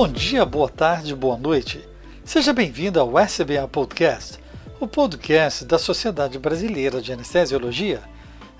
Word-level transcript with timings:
Bom 0.00 0.06
dia, 0.06 0.44
boa 0.44 0.68
tarde, 0.68 1.12
boa 1.12 1.36
noite. 1.36 1.84
Seja 2.24 2.52
bem-vindo 2.52 3.00
ao 3.00 3.18
SBA 3.18 3.66
Podcast, 3.66 4.38
o 4.78 4.86
podcast 4.86 5.64
da 5.64 5.76
Sociedade 5.76 6.38
Brasileira 6.38 7.02
de 7.02 7.12
Anestesiologia. 7.12 8.00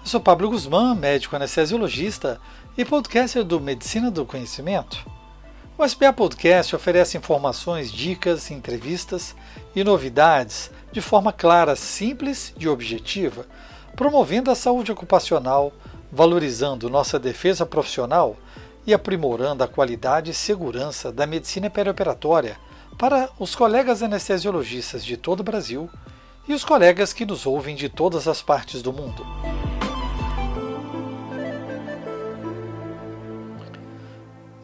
Eu 0.01 0.07
sou 0.07 0.19
Pablo 0.19 0.51
Guzmán, 0.51 0.97
médico 0.97 1.37
anestesiologista 1.37 2.41
e 2.77 2.85
podcaster 2.85 3.45
do 3.45 3.61
Medicina 3.61 4.11
do 4.11 4.27
Conhecimento. 4.27 5.09
O 5.79 5.85
SBA 5.85 6.13
Podcast 6.13 6.75
oferece 6.75 7.17
informações, 7.17 7.93
dicas, 7.93 8.51
entrevistas 8.51 9.37
e 9.77 9.85
novidades 9.85 10.73
de 10.91 11.01
forma 11.01 11.33
clara, 11.33 11.77
simples 11.77 12.53
e 12.59 12.67
objetiva, 12.67 13.47
promovendo 13.95 14.51
a 14.51 14.57
saúde 14.57 14.91
ocupacional, 14.91 15.73
valorizando 16.11 16.91
nossa 16.91 17.17
defesa 17.17 17.65
profissional 17.65 18.37
e 18.89 18.95
aprimorando 18.95 19.63
a 19.63 19.69
qualidade 19.69 20.31
e 20.31 20.35
segurança 20.35 21.13
da 21.13 21.27
medicina 21.27 21.69
perioperatória 21.69 22.59
para 22.97 23.29
os 23.39 23.55
colegas 23.55 24.03
anestesiologistas 24.03 25.05
de 25.05 25.15
todo 25.15 25.41
o 25.41 25.45
Brasil 25.45 25.91
e 26.49 26.55
os 26.55 26.65
colegas 26.65 27.13
que 27.13 27.27
nos 27.27 27.45
ouvem 27.45 27.77
de 27.77 27.91
todas 27.91 28.27
as 28.27 28.41
partes 28.41 28.81
do 28.81 28.91
mundo. 28.91 29.27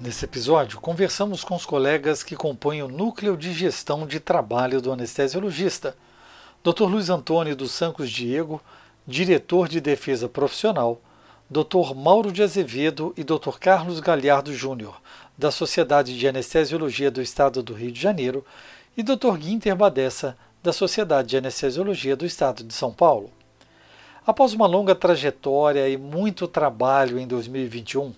Nesse 0.00 0.25
episódio, 0.25 0.80
conversamos 0.80 1.45
com 1.45 1.55
os 1.55 1.66
colegas 1.66 2.22
que 2.22 2.34
compõem 2.34 2.83
o 2.83 2.88
núcleo 2.88 3.36
de 3.36 3.52
gestão 3.52 4.06
de 4.06 4.19
trabalho 4.20 4.80
do 4.80 4.91
anestesiologista, 4.91 5.95
Dr. 6.62 6.84
Luiz 6.84 7.11
Antônio 7.11 7.55
dos 7.55 7.72
Sancos 7.72 8.09
Diego, 8.09 8.59
diretor 9.06 9.69
de 9.69 9.83
defesa 9.83 10.31
profissional, 10.31 10.98
Dr. 11.50 11.95
Mauro 11.95 12.33
de 12.33 12.42
Azevedo 12.42 13.12
e 13.19 13.23
Dr. 13.23 13.59
Carlos 13.61 14.00
Galhardo 14.00 14.55
Júnior, 14.55 14.98
da 15.37 15.50
Sociedade 15.50 16.19
de 16.19 16.27
Anestesiologia 16.27 17.11
do 17.11 17.20
Estado 17.20 17.62
do 17.62 17.75
Rio 17.75 17.92
de 17.92 18.00
Janeiro, 18.00 18.45
e 18.97 19.03
Dr. 19.03 19.37
Guinter 19.37 19.77
Badessa, 19.77 20.39
da 20.62 20.72
Sociedade 20.72 21.28
de 21.28 21.37
Anestesiologia 21.37 22.17
do 22.17 22.25
Estado 22.25 22.65
de 22.65 22.72
São 22.72 22.91
Paulo. 22.91 23.31
Após 24.27 24.55
uma 24.55 24.67
longa 24.67 24.95
trajetória 24.95 25.87
e 25.87 25.98
muito 25.98 26.48
trabalho 26.48 27.19
em 27.19 27.27
2021, 27.27 28.15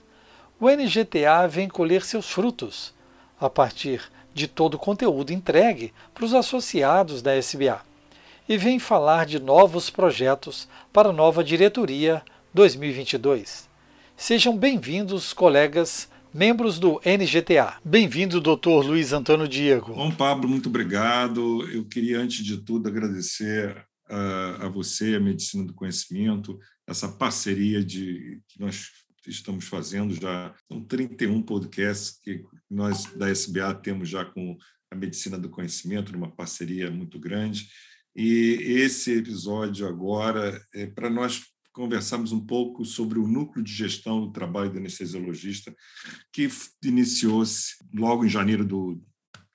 o 0.61 0.71
NGTA 0.71 1.49
vem 1.49 1.69
colher 1.69 2.05
seus 2.05 2.31
frutos, 2.31 2.95
a 3.41 3.51
partir 3.51 4.03
de 4.33 4.47
todo 4.47 4.75
o 4.75 4.79
conteúdo 4.79 5.33
entregue 5.33 5.93
para 6.15 6.25
os 6.25 6.33
associados 6.33 7.23
da 7.23 7.37
SBA, 7.37 7.81
e 8.49 8.57
vem 8.57 8.79
falar 8.79 9.27
de 9.27 9.41
novos 9.41 9.91
projetos 9.91 10.69
para 10.93 11.09
a 11.09 11.13
nova 11.13 11.43
diretoria 11.43 12.23
2022. 12.57 13.69
Sejam 14.17 14.57
bem-vindos, 14.57 15.35
colegas, 15.35 16.09
membros 16.33 16.79
do 16.79 16.99
NGTA. 17.05 17.75
Bem-vindo, 17.85 18.41
doutor 18.41 18.83
Luiz 18.83 19.13
Antônio 19.13 19.47
Diego. 19.47 19.93
Bom, 19.93 20.11
Pablo, 20.11 20.49
muito 20.49 20.71
obrigado. 20.71 21.69
Eu 21.71 21.85
queria, 21.85 22.19
antes 22.19 22.43
de 22.43 22.57
tudo, 22.57 22.89
agradecer 22.89 23.87
a, 24.09 24.65
a 24.65 24.69
você, 24.71 25.17
a 25.17 25.21
Medicina 25.21 25.65
do 25.65 25.75
Conhecimento, 25.75 26.59
essa 26.87 27.07
parceria 27.07 27.85
de, 27.85 28.41
que 28.49 28.59
nós 28.59 28.87
estamos 29.27 29.67
fazendo 29.67 30.15
já. 30.15 30.55
São 30.67 30.83
31 30.83 31.43
podcasts 31.43 32.19
que 32.23 32.43
nós 32.71 33.05
da 33.17 33.29
SBA 33.29 33.75
temos 33.75 34.09
já 34.09 34.25
com 34.25 34.57
a 34.91 34.97
Medicina 34.97 35.39
do 35.39 35.51
Conhecimento, 35.51 36.11
numa 36.11 36.35
parceria 36.35 36.91
muito 36.91 37.21
grande. 37.21 37.69
E 38.17 38.57
esse 38.81 39.13
episódio 39.13 39.87
agora 39.87 40.59
é 40.73 40.87
para 40.87 41.11
nós 41.11 41.55
conversarmos 41.77 42.33
um 42.33 42.41
pouco 42.41 42.87
sobre 42.87 43.19
o 43.19 43.29
núcleo 43.29 43.63
de 43.63 43.71
gestão 43.71 44.23
do 44.23 44.33
trabalho 44.33 44.73
do 44.73 44.79
anestesiologista, 44.79 45.77
que 46.33 46.49
iniciou-se 46.83 47.75
logo 47.93 48.25
em 48.25 48.31
janeiro 48.31 48.65
do, 48.65 48.99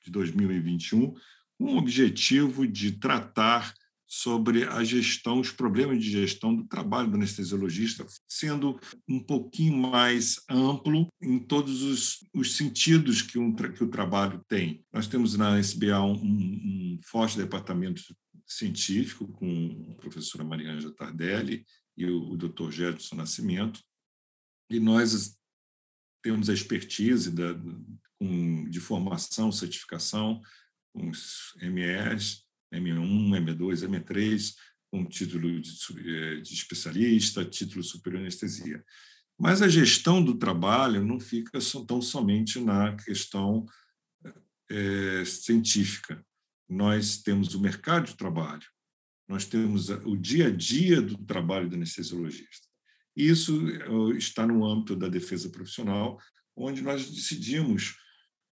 de 0.05 0.11
2021, 0.11 1.15
com 1.57 1.65
o 1.65 1.77
objetivo 1.77 2.67
de 2.67 2.91
tratar 2.91 3.73
sobre 4.05 4.65
a 4.65 4.83
gestão, 4.83 5.39
os 5.39 5.51
problemas 5.51 6.03
de 6.03 6.11
gestão 6.11 6.55
do 6.55 6.65
trabalho 6.65 7.09
do 7.09 7.15
anestesiologista, 7.15 8.05
sendo 8.27 8.79
um 9.07 9.19
pouquinho 9.19 9.77
mais 9.77 10.35
amplo 10.47 11.07
em 11.19 11.39
todos 11.39 11.81
os, 11.81 12.19
os 12.35 12.55
sentidos 12.55 13.23
que, 13.23 13.39
um, 13.39 13.55
que 13.55 13.83
o 13.83 13.89
trabalho 13.89 14.43
tem. 14.47 14.83
Nós 14.93 15.07
temos 15.07 15.35
na 15.35 15.57
SBA 15.57 16.01
um, 16.01 16.13
um 16.13 16.99
forte 17.03 17.37
departamento 17.37 18.03
científico 18.45 19.27
com 19.27 19.87
a 19.91 19.95
professora 19.95 20.43
Marianja 20.43 20.91
Tardelli 20.91 21.65
e 22.01 22.05
o, 22.05 22.31
o 22.31 22.37
Dr. 22.37 22.71
Gerson 22.71 23.15
Nascimento, 23.15 23.81
e 24.69 24.79
nós 24.79 25.37
temos 26.23 26.49
a 26.49 26.53
expertise 26.53 27.31
da, 27.31 27.53
de 28.69 28.79
formação, 28.79 29.51
certificação, 29.51 30.41
os 30.93 31.53
MEs, 31.61 32.43
M1, 32.73 33.55
M2, 33.55 33.87
M3, 33.87 34.55
com 34.91 35.05
título 35.05 35.59
de, 35.59 35.71
eh, 35.99 36.41
de 36.41 36.53
especialista, 36.53 37.45
título 37.45 37.83
superior 37.83 38.19
em 38.19 38.23
anestesia. 38.23 38.83
Mas 39.39 39.61
a 39.61 39.67
gestão 39.67 40.23
do 40.23 40.37
trabalho 40.37 41.03
não 41.03 41.19
fica 41.19 41.59
tão 41.87 42.01
somente 42.01 42.59
na 42.59 42.95
questão 42.95 43.65
é, 44.69 45.25
científica. 45.25 46.23
Nós 46.69 47.17
temos 47.17 47.55
o 47.55 47.59
mercado 47.59 48.07
de 48.07 48.15
trabalho, 48.15 48.65
nós 49.31 49.45
temos 49.45 49.89
o 49.89 50.17
dia 50.17 50.47
a 50.47 50.51
dia 50.51 51.01
do 51.01 51.17
trabalho 51.17 51.69
do 51.69 51.75
anestesiologista. 51.75 52.67
Isso 53.15 53.65
eh, 53.69 54.17
está 54.17 54.45
no 54.45 54.65
âmbito 54.65 54.93
da 54.95 55.07
defesa 55.07 55.49
profissional, 55.49 56.19
onde 56.55 56.81
nós 56.81 57.09
decidimos 57.09 57.95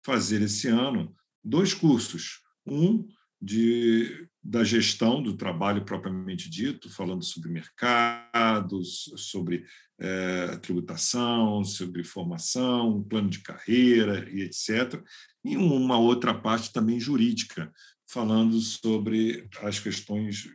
fazer 0.04 0.42
esse 0.42 0.66
ano 0.66 1.14
dois 1.44 1.72
cursos. 1.72 2.40
Um 2.66 3.06
de, 3.40 4.26
da 4.42 4.64
gestão 4.64 5.22
do 5.22 5.36
trabalho 5.36 5.84
propriamente 5.84 6.48
dito, 6.48 6.88
falando 6.90 7.22
sobre 7.22 7.50
mercados, 7.50 9.12
sobre 9.16 9.66
é, 9.98 10.56
tributação, 10.56 11.62
sobre 11.62 12.02
formação, 12.02 13.02
plano 13.04 13.28
de 13.28 13.40
carreira 13.40 14.28
e 14.30 14.40
etc. 14.40 15.00
E 15.44 15.58
uma 15.58 15.98
outra 15.98 16.32
parte 16.32 16.72
também 16.72 16.98
jurídica, 16.98 17.70
falando 18.06 18.60
sobre 18.60 19.48
as 19.60 19.78
questões 19.78 20.48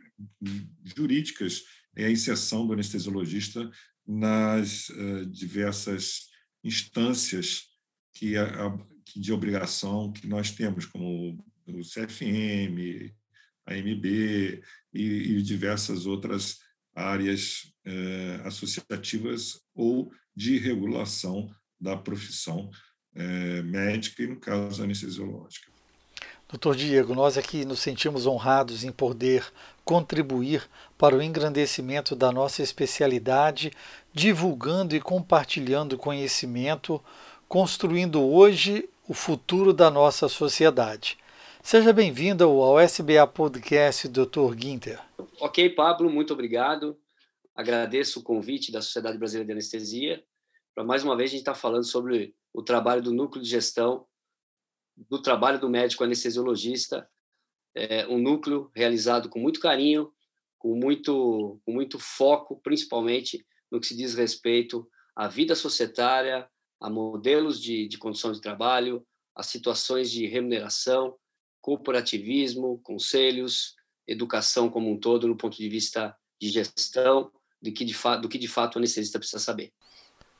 jurídicas 0.96 1.62
e 1.96 2.04
a 2.04 2.10
inserção 2.10 2.66
do 2.66 2.72
anestesiologista 2.72 3.70
nas 4.06 4.88
uh, 4.90 5.26
diversas 5.26 6.28
instâncias 6.64 7.68
que, 8.14 8.36
a, 8.36 8.78
que, 9.04 9.20
de 9.20 9.32
obrigação 9.32 10.12
que 10.12 10.26
nós 10.26 10.50
temos, 10.50 10.86
como 10.86 11.42
o 11.66 11.80
CFM, 11.82 13.14
a 13.66 13.74
MB 13.74 14.62
e, 14.92 15.02
e 15.02 15.42
diversas 15.42 16.06
outras 16.06 16.58
áreas 16.94 17.72
uh, 17.86 18.46
associativas 18.46 19.60
ou 19.74 20.12
de 20.34 20.58
regulação 20.58 21.54
da 21.80 21.96
profissão 21.96 22.70
uh, 23.14 23.64
médica 23.64 24.22
e, 24.22 24.26
no 24.26 24.38
caso, 24.38 24.82
anestesiológica. 24.82 25.70
Doutor 26.50 26.74
Diego, 26.74 27.14
nós 27.14 27.38
aqui 27.38 27.64
nos 27.64 27.78
sentimos 27.78 28.26
honrados 28.26 28.82
em 28.82 28.90
poder 28.90 29.46
contribuir 29.84 30.68
para 30.98 31.14
o 31.14 31.22
engrandecimento 31.22 32.16
da 32.16 32.32
nossa 32.32 32.60
especialidade, 32.60 33.70
divulgando 34.12 34.96
e 34.96 35.00
compartilhando 35.00 35.96
conhecimento, 35.96 37.00
construindo 37.46 38.20
hoje 38.20 38.88
o 39.06 39.14
futuro 39.14 39.72
da 39.72 39.92
nossa 39.92 40.26
sociedade. 40.26 41.16
Seja 41.62 41.92
bem-vindo 41.92 42.42
ao 42.42 42.80
SBA 42.80 43.28
Podcast, 43.28 44.08
Dr. 44.08 44.52
Guinter. 44.56 44.98
Ok, 45.38 45.70
Pablo, 45.70 46.10
muito 46.10 46.32
obrigado. 46.32 46.98
Agradeço 47.54 48.18
o 48.18 48.22
convite 48.24 48.72
da 48.72 48.82
Sociedade 48.82 49.18
Brasileira 49.18 49.46
de 49.46 49.52
Anestesia. 49.52 50.24
Para 50.74 50.82
mais 50.82 51.04
uma 51.04 51.16
vez 51.16 51.30
a 51.30 51.32
gente 51.32 51.42
está 51.42 51.54
falando 51.54 51.84
sobre 51.84 52.34
o 52.52 52.60
trabalho 52.60 53.00
do 53.00 53.12
núcleo 53.12 53.40
de 53.40 53.48
gestão 53.48 54.04
do 55.08 55.20
trabalho 55.20 55.60
do 55.60 55.68
médico 55.68 56.04
anestesiologista, 56.04 57.08
é 57.74 58.06
um 58.08 58.18
núcleo 58.18 58.70
realizado 58.74 59.28
com 59.28 59.38
muito 59.38 59.60
carinho, 59.60 60.12
com 60.58 60.74
muito, 60.74 61.60
com 61.64 61.72
muito 61.72 61.98
foco, 61.98 62.60
principalmente 62.62 63.44
no 63.70 63.80
que 63.80 63.86
se 63.86 63.96
diz 63.96 64.14
respeito 64.14 64.88
à 65.14 65.28
vida 65.28 65.54
societária, 65.54 66.48
a 66.80 66.90
modelos 66.90 67.60
de, 67.60 67.86
de 67.86 67.98
condição 67.98 68.32
de 68.32 68.40
trabalho, 68.40 69.06
a 69.34 69.42
situações 69.42 70.10
de 70.10 70.26
remuneração, 70.26 71.16
corporativismo, 71.60 72.80
conselhos, 72.82 73.74
educação 74.06 74.68
como 74.68 74.90
um 74.90 74.98
todo, 74.98 75.28
no 75.28 75.36
ponto 75.36 75.56
de 75.56 75.68
vista 75.68 76.16
de 76.40 76.48
gestão, 76.48 77.30
do 77.62 77.72
que 77.72 77.84
de, 77.84 77.94
do 78.20 78.28
que 78.28 78.38
de 78.38 78.48
fato 78.48 78.76
o 78.76 78.78
anestesista 78.78 79.18
precisa 79.18 79.38
saber. 79.38 79.72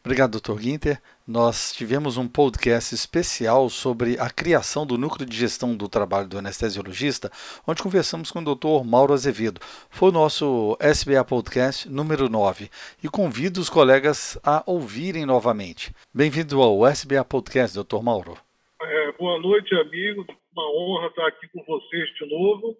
Obrigado, 0.02 0.40
Dr. 0.40 0.58
Guinter. 0.58 0.98
Nós 1.26 1.74
tivemos 1.74 2.16
um 2.16 2.26
podcast 2.26 2.94
especial 2.94 3.68
sobre 3.68 4.18
a 4.18 4.30
criação 4.30 4.86
do 4.86 4.96
núcleo 4.96 5.28
de 5.28 5.36
gestão 5.36 5.76
do 5.76 5.90
trabalho 5.90 6.26
do 6.26 6.38
anestesiologista, 6.38 7.30
onde 7.66 7.82
conversamos 7.82 8.30
com 8.30 8.38
o 8.38 8.54
Dr. 8.54 8.82
Mauro 8.82 9.12
Azevedo. 9.12 9.60
Foi 9.90 10.08
o 10.08 10.12
nosso 10.12 10.74
SBA 10.80 11.22
Podcast 11.22 11.86
número 11.86 12.30
9 12.30 12.70
e 13.04 13.08
convido 13.08 13.60
os 13.60 13.68
colegas 13.68 14.40
a 14.42 14.64
ouvirem 14.66 15.26
novamente. 15.26 15.92
Bem-vindo 16.14 16.62
ao 16.62 16.86
SBA 16.86 17.22
Podcast, 17.22 17.78
Dr. 17.78 18.02
Mauro. 18.02 18.38
É, 18.80 19.12
boa 19.12 19.38
noite, 19.38 19.74
amigos. 19.74 20.26
Uma 20.56 20.64
honra 20.76 21.08
estar 21.08 21.26
aqui 21.26 21.46
com 21.48 21.62
vocês 21.64 22.08
de 22.14 22.26
novo, 22.26 22.74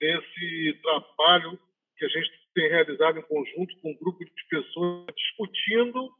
nesse 0.00 0.76
trabalho 0.82 1.56
que 1.96 2.04
a 2.04 2.08
gente 2.08 2.30
tem 2.52 2.68
realizado 2.68 3.20
em 3.20 3.22
conjunto 3.22 3.80
com 3.80 3.92
um 3.92 3.96
grupo 3.96 4.24
de 4.24 4.30
pessoas 4.50 5.06
discutindo 5.16 6.10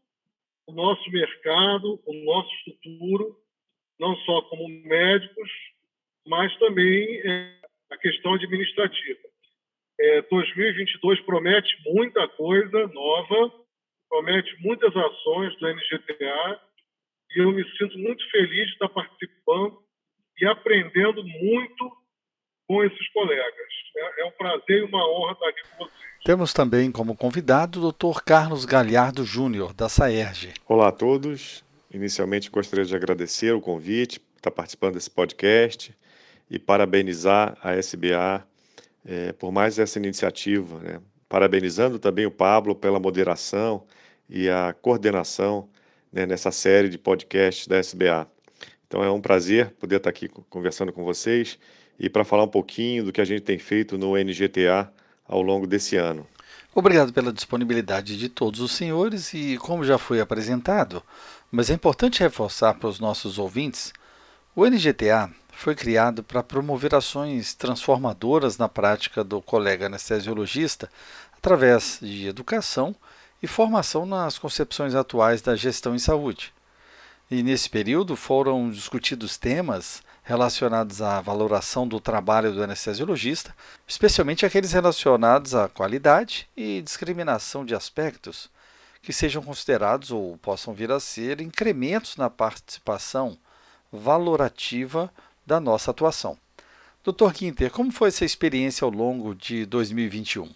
o 0.66 0.72
nosso 0.72 1.10
mercado, 1.10 2.00
o 2.06 2.24
nosso 2.24 2.50
futuro, 2.64 3.36
não 3.98 4.16
só 4.18 4.42
como 4.42 4.68
médicos, 4.68 5.50
mas 6.26 6.56
também 6.58 7.20
é, 7.24 7.56
a 7.90 7.96
questão 7.96 8.34
administrativa. 8.34 9.20
É, 10.00 10.22
2022 10.22 11.20
promete 11.20 11.70
muita 11.86 12.26
coisa 12.28 12.86
nova, 12.88 13.52
promete 14.08 14.54
muitas 14.60 14.94
ações 14.96 15.56
do 15.58 15.68
NGTA 15.68 16.60
e 17.34 17.40
eu 17.40 17.52
me 17.52 17.64
sinto 17.76 17.98
muito 17.98 18.28
feliz 18.30 18.66
de 18.66 18.72
estar 18.72 18.88
participando 18.88 19.78
e 20.40 20.46
aprendendo 20.46 21.24
muito 21.24 22.01
com 22.66 22.82
esses 22.84 23.12
colegas. 23.12 23.54
É, 23.96 24.22
é 24.22 24.24
um 24.24 24.30
prazer 24.32 24.78
e 24.78 24.82
uma 24.82 25.06
honra 25.08 25.32
estar 25.32 25.48
aqui 25.48 25.60
com 25.70 25.84
vocês. 25.84 26.02
Temos 26.24 26.52
também 26.52 26.90
como 26.92 27.16
convidado 27.16 27.84
o 27.84 27.92
Dr. 27.92 28.22
Carlos 28.24 28.64
Galhardo 28.64 29.24
Júnior, 29.24 29.74
da 29.74 29.88
SAERG. 29.88 30.54
Olá 30.66 30.88
a 30.88 30.92
todos. 30.92 31.64
Inicialmente 31.92 32.50
gostaria 32.50 32.84
de 32.84 32.94
agradecer 32.94 33.52
o 33.52 33.60
convite, 33.60 34.20
estar 34.36 34.50
participando 34.50 34.94
desse 34.94 35.10
podcast 35.10 35.94
e 36.48 36.58
parabenizar 36.58 37.58
a 37.62 37.74
SBA 37.74 38.46
é, 39.04 39.32
por 39.32 39.50
mais 39.50 39.78
essa 39.78 39.98
iniciativa. 39.98 40.78
Né? 40.78 41.00
Parabenizando 41.28 41.98
também 41.98 42.24
o 42.24 42.30
Pablo 42.30 42.74
pela 42.74 43.00
moderação 43.00 43.84
e 44.28 44.48
a 44.48 44.72
coordenação 44.72 45.68
né, 46.12 46.24
nessa 46.24 46.50
série 46.50 46.88
de 46.88 46.98
podcasts 46.98 47.66
da 47.66 47.78
SBA. 47.78 48.26
Então 48.86 49.02
é 49.02 49.10
um 49.10 49.20
prazer 49.20 49.70
poder 49.72 49.96
estar 49.96 50.10
aqui 50.10 50.28
conversando 50.28 50.92
com 50.92 51.02
vocês 51.02 51.58
e 52.02 52.10
para 52.10 52.24
falar 52.24 52.42
um 52.42 52.48
pouquinho 52.48 53.04
do 53.04 53.12
que 53.12 53.20
a 53.20 53.24
gente 53.24 53.42
tem 53.42 53.58
feito 53.58 53.96
no 53.96 54.16
NGTA 54.16 54.92
ao 55.26 55.40
longo 55.40 55.68
desse 55.68 55.96
ano. 55.96 56.26
Obrigado 56.74 57.12
pela 57.12 57.32
disponibilidade 57.32 58.18
de 58.18 58.28
todos 58.28 58.58
os 58.58 58.72
senhores 58.72 59.32
e, 59.32 59.56
como 59.58 59.84
já 59.84 59.98
foi 59.98 60.20
apresentado, 60.20 61.00
mas 61.50 61.70
é 61.70 61.74
importante 61.74 62.20
reforçar 62.20 62.74
para 62.74 62.88
os 62.88 62.98
nossos 62.98 63.38
ouvintes, 63.38 63.92
o 64.56 64.66
NGTA 64.66 65.30
foi 65.52 65.76
criado 65.76 66.24
para 66.24 66.42
promover 66.42 66.94
ações 66.94 67.54
transformadoras 67.54 68.58
na 68.58 68.68
prática 68.68 69.22
do 69.22 69.40
colega 69.40 69.86
anestesiologista 69.86 70.90
através 71.36 71.98
de 72.02 72.26
educação 72.26 72.96
e 73.42 73.46
formação 73.46 74.06
nas 74.06 74.38
concepções 74.38 74.94
atuais 74.94 75.40
da 75.40 75.54
gestão 75.54 75.94
em 75.94 75.98
saúde. 75.98 76.52
E 77.30 77.42
nesse 77.42 77.68
período 77.68 78.16
foram 78.16 78.70
discutidos 78.70 79.36
temas 79.36 80.02
relacionados 80.22 81.02
à 81.02 81.20
valoração 81.20 81.86
do 81.86 81.98
trabalho 82.00 82.52
do 82.52 82.62
anestesiologista, 82.62 83.54
especialmente 83.86 84.46
aqueles 84.46 84.72
relacionados 84.72 85.54
à 85.54 85.68
qualidade 85.68 86.48
e 86.56 86.80
discriminação 86.80 87.64
de 87.64 87.74
aspectos 87.74 88.48
que 89.02 89.12
sejam 89.12 89.42
considerados 89.42 90.12
ou 90.12 90.38
possam 90.38 90.72
vir 90.72 90.92
a 90.92 91.00
ser 91.00 91.40
incrementos 91.40 92.16
na 92.16 92.30
participação 92.30 93.36
valorativa 93.90 95.12
da 95.44 95.58
nossa 95.58 95.90
atuação. 95.90 96.38
Dr. 97.04 97.32
Quinter, 97.34 97.70
como 97.72 97.90
foi 97.90 98.08
essa 98.08 98.24
experiência 98.24 98.84
ao 98.84 98.90
longo 98.90 99.34
de 99.34 99.66
2021? 99.66 100.48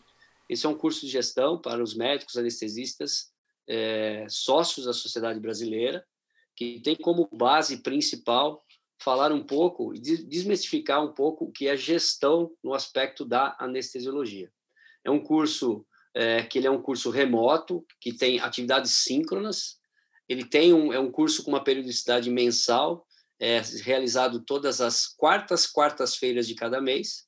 Esse 0.49 0.65
é 0.65 0.69
um 0.69 0.79
curso 0.79 1.01
de 1.01 1.09
gestão 1.09 1.61
para 1.61 1.83
os 1.83 1.93
médicos 1.93 2.37
anestesistas 2.37 3.33
é, 3.69 4.27
sócios 4.29 4.87
da 4.87 4.93
sociedade 4.93 5.41
brasileira, 5.41 6.07
que 6.55 6.81
tem 6.81 6.95
como 6.95 7.29
base 7.33 7.79
principal 7.79 8.65
falar 8.99 9.33
um 9.33 9.43
pouco 9.43 9.95
e 9.95 9.99
desmistificar 9.99 11.05
um 11.05 11.13
pouco 11.13 11.45
o 11.45 11.53
que 11.53 11.69
é 11.69 11.77
gestão 11.77 12.51
no 12.63 12.75
aspecto 12.75 13.25
da 13.25 13.57
anestesiologia. 13.59 14.51
É 15.05 15.11
um 15.11 15.23
curso 15.23 15.87
é, 16.15 16.43
que 16.43 16.59
ele 16.59 16.67
é 16.67 16.71
um 16.71 16.81
curso 16.81 17.11
remoto, 17.11 17.85
que 18.01 18.13
tem 18.13 18.41
atividades 18.41 18.93
síncronas, 18.93 19.79
ele 20.29 20.45
tem 20.45 20.73
um, 20.73 20.93
é 20.93 20.99
um 20.99 21.11
curso 21.11 21.45
com 21.45 21.51
uma 21.51 21.63
periodicidade 21.63 22.31
mensal, 22.31 23.07
é, 23.39 23.61
realizado 23.83 24.41
todas 24.41 24.81
as 24.81 25.07
quartas, 25.07 25.67
quartas-feiras 25.67 26.49
de 26.49 26.55
cada 26.55 26.81
mês, 26.81 27.27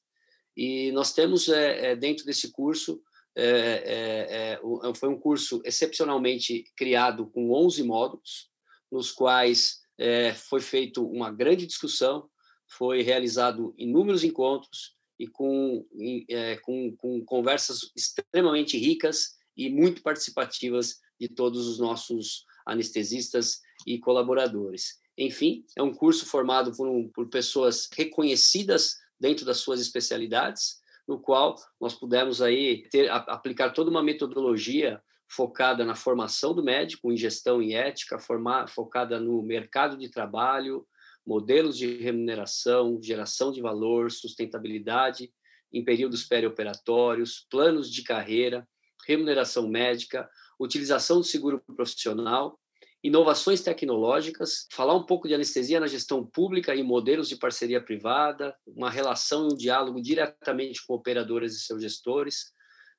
e 0.56 0.90
nós 0.92 1.12
temos 1.12 1.48
é, 1.48 1.92
é 1.92 1.96
dentro 1.96 2.24
desse 2.24 2.50
curso 2.50 3.00
é, 3.40 4.58
é, 4.58 4.94
foi 4.94 5.08
um 5.08 5.18
curso 5.18 5.62
excepcionalmente 5.64 6.64
criado 6.76 7.28
com 7.28 7.52
11 7.52 7.84
módulos, 7.84 8.50
nos 8.90 9.12
quais 9.12 9.77
é, 9.98 10.32
foi 10.32 10.60
feita 10.60 11.00
uma 11.00 11.30
grande 11.30 11.66
discussão, 11.66 12.28
foi 12.66 13.02
realizado 13.02 13.74
inúmeros 13.76 14.22
encontros 14.22 14.96
e 15.18 15.26
com, 15.26 15.84
é, 16.28 16.56
com, 16.58 16.94
com 16.96 17.24
conversas 17.24 17.90
extremamente 17.96 18.78
ricas 18.78 19.36
e 19.56 19.68
muito 19.68 20.02
participativas 20.02 21.00
de 21.20 21.28
todos 21.28 21.66
os 21.66 21.78
nossos 21.78 22.44
anestesistas 22.64 23.60
e 23.86 23.98
colaboradores. 23.98 25.00
Enfim, 25.16 25.64
é 25.76 25.82
um 25.82 25.92
curso 25.92 26.26
formado 26.26 26.72
por, 26.76 26.86
um, 26.88 27.08
por 27.08 27.28
pessoas 27.28 27.88
reconhecidas 27.92 28.96
dentro 29.18 29.44
das 29.44 29.58
suas 29.58 29.80
especialidades, 29.80 30.80
no 31.08 31.18
qual 31.18 31.56
nós 31.80 31.94
pudemos 31.94 32.40
aí 32.40 32.86
ter, 32.90 33.10
aplicar 33.10 33.70
toda 33.70 33.90
uma 33.90 34.02
metodologia 34.02 35.02
focada 35.28 35.84
na 35.84 35.94
formação 35.94 36.54
do 36.54 36.62
médico, 36.62 37.12
em 37.12 37.16
gestão 37.16 37.62
e 37.62 37.74
ética, 37.74 38.18
formar, 38.18 38.68
focada 38.68 39.20
no 39.20 39.42
mercado 39.42 39.96
de 39.96 40.08
trabalho, 40.08 40.86
modelos 41.26 41.76
de 41.76 41.98
remuneração, 41.98 42.98
geração 43.02 43.52
de 43.52 43.60
valor, 43.60 44.10
sustentabilidade 44.10 45.30
em 45.72 45.84
períodos 45.84 46.24
perioperatórios, 46.24 47.46
planos 47.50 47.92
de 47.92 48.02
carreira, 48.02 48.66
remuneração 49.06 49.68
médica, 49.68 50.28
utilização 50.58 51.18
do 51.18 51.24
seguro 51.24 51.62
profissional 51.76 52.58
inovações 53.02 53.60
tecnológicas, 53.60 54.66
falar 54.72 54.94
um 54.94 55.04
pouco 55.04 55.28
de 55.28 55.34
anestesia 55.34 55.78
na 55.78 55.86
gestão 55.86 56.24
pública 56.24 56.74
e 56.74 56.82
modelos 56.82 57.28
de 57.28 57.36
parceria 57.36 57.80
privada, 57.80 58.56
uma 58.66 58.90
relação 58.90 59.48
e 59.48 59.54
um 59.54 59.56
diálogo 59.56 60.02
diretamente 60.02 60.84
com 60.84 60.94
operadoras 60.94 61.54
e 61.54 61.60
seus 61.60 61.80
gestores, 61.80 62.52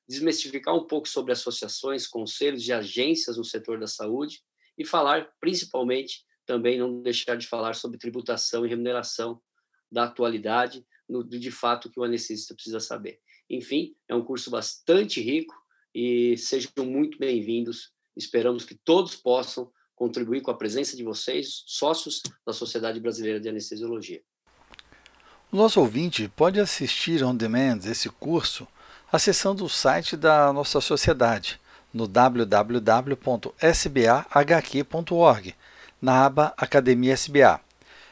desmistificar 0.10 0.76
um 0.76 0.88
pouco 0.88 1.08
sobre 1.08 1.32
associações, 1.32 2.08
conselhos 2.08 2.68
e 2.68 2.74
agências 2.74 3.38
no 3.38 3.46
setor 3.46 3.80
da 3.80 3.86
saúde 3.86 4.42
e 4.76 4.84
falar, 4.84 5.30
principalmente, 5.40 6.26
também 6.48 6.80
não 6.80 7.00
deixar 7.04 7.36
de 7.36 7.46
falar 7.46 7.76
sobre 7.76 8.00
tributação 8.00 8.66
e 8.66 8.70
remuneração 8.70 9.40
da 9.92 10.06
atualidade, 10.06 10.84
no, 11.08 11.24
de 11.24 11.52
fato 11.52 11.92
que 11.92 12.00
o 12.00 12.04
anestesista 12.04 12.56
precisa 12.56 12.80
saber. 12.80 13.20
Enfim, 13.48 13.96
é 14.08 14.16
um 14.16 14.24
curso 14.24 14.50
bastante 14.50 15.22
rico 15.22 15.54
e 15.94 16.36
sejam 16.38 16.72
muito 16.80 17.20
bem-vindos. 17.20 17.92
Esperamos 18.18 18.66
que 18.66 18.74
todos 18.74 19.16
possam 19.16 19.72
contribuir 19.96 20.42
com 20.42 20.50
a 20.50 20.58
presença 20.58 20.98
de 20.98 21.04
vocês, 21.04 21.64
sócios 21.68 22.24
da 22.46 22.54
Sociedade 22.54 23.00
Brasileira 23.00 23.40
de 23.40 23.50
Anestesiologia. 23.50 24.24
O 25.52 25.58
nosso 25.58 25.80
ouvinte 25.80 26.28
pode 26.30 26.60
assistir 26.60 27.24
on 27.24 27.36
demand 27.36 27.80
esse 27.86 28.10
curso 28.10 28.68
acessando 29.12 29.66
o 29.66 29.70
site 29.70 30.16
da 30.16 30.54
nossa 30.54 30.80
sociedade 30.80 31.60
no 31.92 32.08
www.sbahq.org, 32.08 33.16
na 36.00 36.26
aba 36.26 36.54
Academia 36.56 37.14
SBA, 37.14 37.60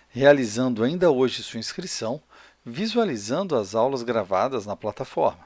realizando 0.10 0.84
ainda 0.84 1.12
hoje 1.12 1.44
sua 1.44 1.60
inscrição, 1.60 2.20
visualizando 2.66 3.56
as 3.56 3.76
aulas 3.76 4.02
gravadas 4.02 4.66
na 4.66 4.76
plataforma. 4.76 5.46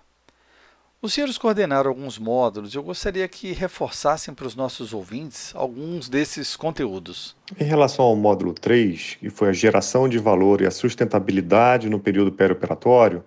Os 1.02 1.14
senhores 1.14 1.38
coordenaram 1.38 1.90
alguns 1.90 2.18
módulos 2.20 2.74
e 2.74 2.78
eu 2.78 2.84
gostaria 2.84 3.28
que 3.28 3.52
reforçassem 3.52 4.34
para 4.36 4.46
os 4.46 4.56
nossos 4.56 4.94
ouvintes 4.94 5.52
alguns 5.56 6.08
desses 6.08 6.56
conteúdos. 6.56 7.36
Em 7.60 7.64
relação 7.64 8.06
ao 8.06 8.16
módulo 8.16 8.54
3, 8.54 9.18
que 9.20 9.30
foi 9.32 9.50
a 9.50 9.54
geração 9.54 10.08
de 10.08 10.20
valor 10.20 10.62
e 10.62 10.68
a 10.68 10.72
sustentabilidade 10.72 11.90
no 11.90 12.00
período 12.00 12.32
perioperatório, 12.32 13.24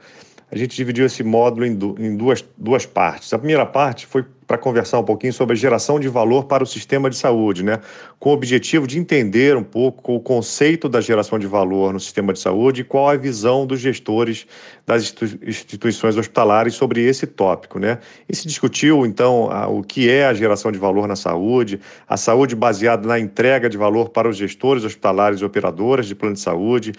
a 0.51 0.57
gente 0.57 0.77
dividiu 0.77 1.07
esse 1.07 1.23
módulo 1.23 1.67
em, 1.67 1.75
du 1.75 1.95
em 1.99 2.17
duas, 2.17 2.45
duas 2.57 2.87
partes. 2.87 3.33
A 3.33 3.39
primeira 3.39 3.67
parte 3.67 4.07
foi 4.07 4.25
para 4.47 4.59
conversar 4.59 4.99
um 4.99 5.05
pouquinho 5.05 5.33
sobre 5.33 5.55
a 5.55 5.57
geração 5.57 5.99
de 5.99 6.09
valor 6.09 6.45
para 6.45 6.63
o 6.63 6.67
sistema 6.67 7.09
de 7.09 7.17
saúde, 7.17 7.63
né? 7.63 7.81
com 8.19 8.31
o 8.31 8.33
objetivo 8.33 8.87
de 8.87 8.99
entender 8.99 9.57
um 9.57 9.63
pouco 9.63 10.15
o 10.15 10.21
conceito 10.21 10.89
da 10.89 11.01
geração 11.01 11.39
de 11.39 11.47
valor 11.47 11.93
no 11.93 12.01
sistema 12.01 12.33
de 12.33 12.39
saúde 12.39 12.83
e 12.83 12.85
qual 12.85 13.09
a 13.09 13.17
visão 13.17 13.67
dos 13.67 13.81
gestores 13.81 14.47
das 14.87 15.15
instituições 15.43 16.17
hospitalares 16.17 16.75
sobre 16.75 17.03
esse 17.03 17.27
tópico. 17.27 17.79
Né? 17.79 17.99
E 18.29 18.37
se 18.37 18.47
discutiu, 18.47 19.07
então, 19.07 19.51
a, 19.51 19.67
o 19.67 19.83
que 19.83 20.11
é 20.11 20.27
a 20.27 20.35
geração 20.35 20.71
de 20.71 20.79
valor 20.79 21.09
na 21.09 21.17
saúde, 21.17 21.81
a 22.07 22.17
saúde 22.17 22.55
baseada 22.55 23.09
na 23.09 23.19
entrega 23.19 23.69
de 23.69 23.77
valor 23.77 24.11
para 24.11 24.29
os 24.29 24.37
gestores 24.37 24.85
hospitalares 24.85 25.41
e 25.41 25.45
operadoras 25.45 26.07
de 26.07 26.15
plano 26.15 26.35
de 26.35 26.41
saúde, 26.41 26.93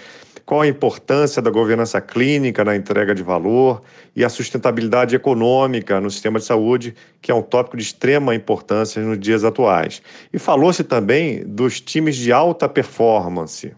qual 0.45 0.61
a 0.61 0.67
importância 0.67 1.41
da 1.41 1.49
governança 1.49 1.99
clínica 1.99 2.63
na 2.63 2.75
entrega 2.75 3.15
de 3.15 3.23
valor 3.23 3.81
e 4.15 4.23
a 4.23 4.29
sustentabilidade 4.29 5.15
econômica 5.15 5.99
no 5.99 6.11
sistema 6.11 6.37
de 6.37 6.45
saúde, 6.45 6.93
que 7.21 7.31
é 7.31 7.35
um 7.35 7.41
tópico 7.41 7.75
de 7.75 7.83
extrema 7.83 8.35
importância 8.35 9.01
nos 9.01 9.19
dias 9.19 9.43
atuais. 9.43 10.01
E 10.31 10.37
falou-se 10.37 10.83
também 10.83 11.43
dos 11.43 11.81
times 11.81 12.15
de 12.15 12.31
alta 12.31 12.69
performance. 12.69 13.73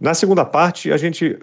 Na 0.00 0.14
segunda 0.14 0.44
parte, 0.44 0.92
a 0.92 0.96
gente 0.96 1.38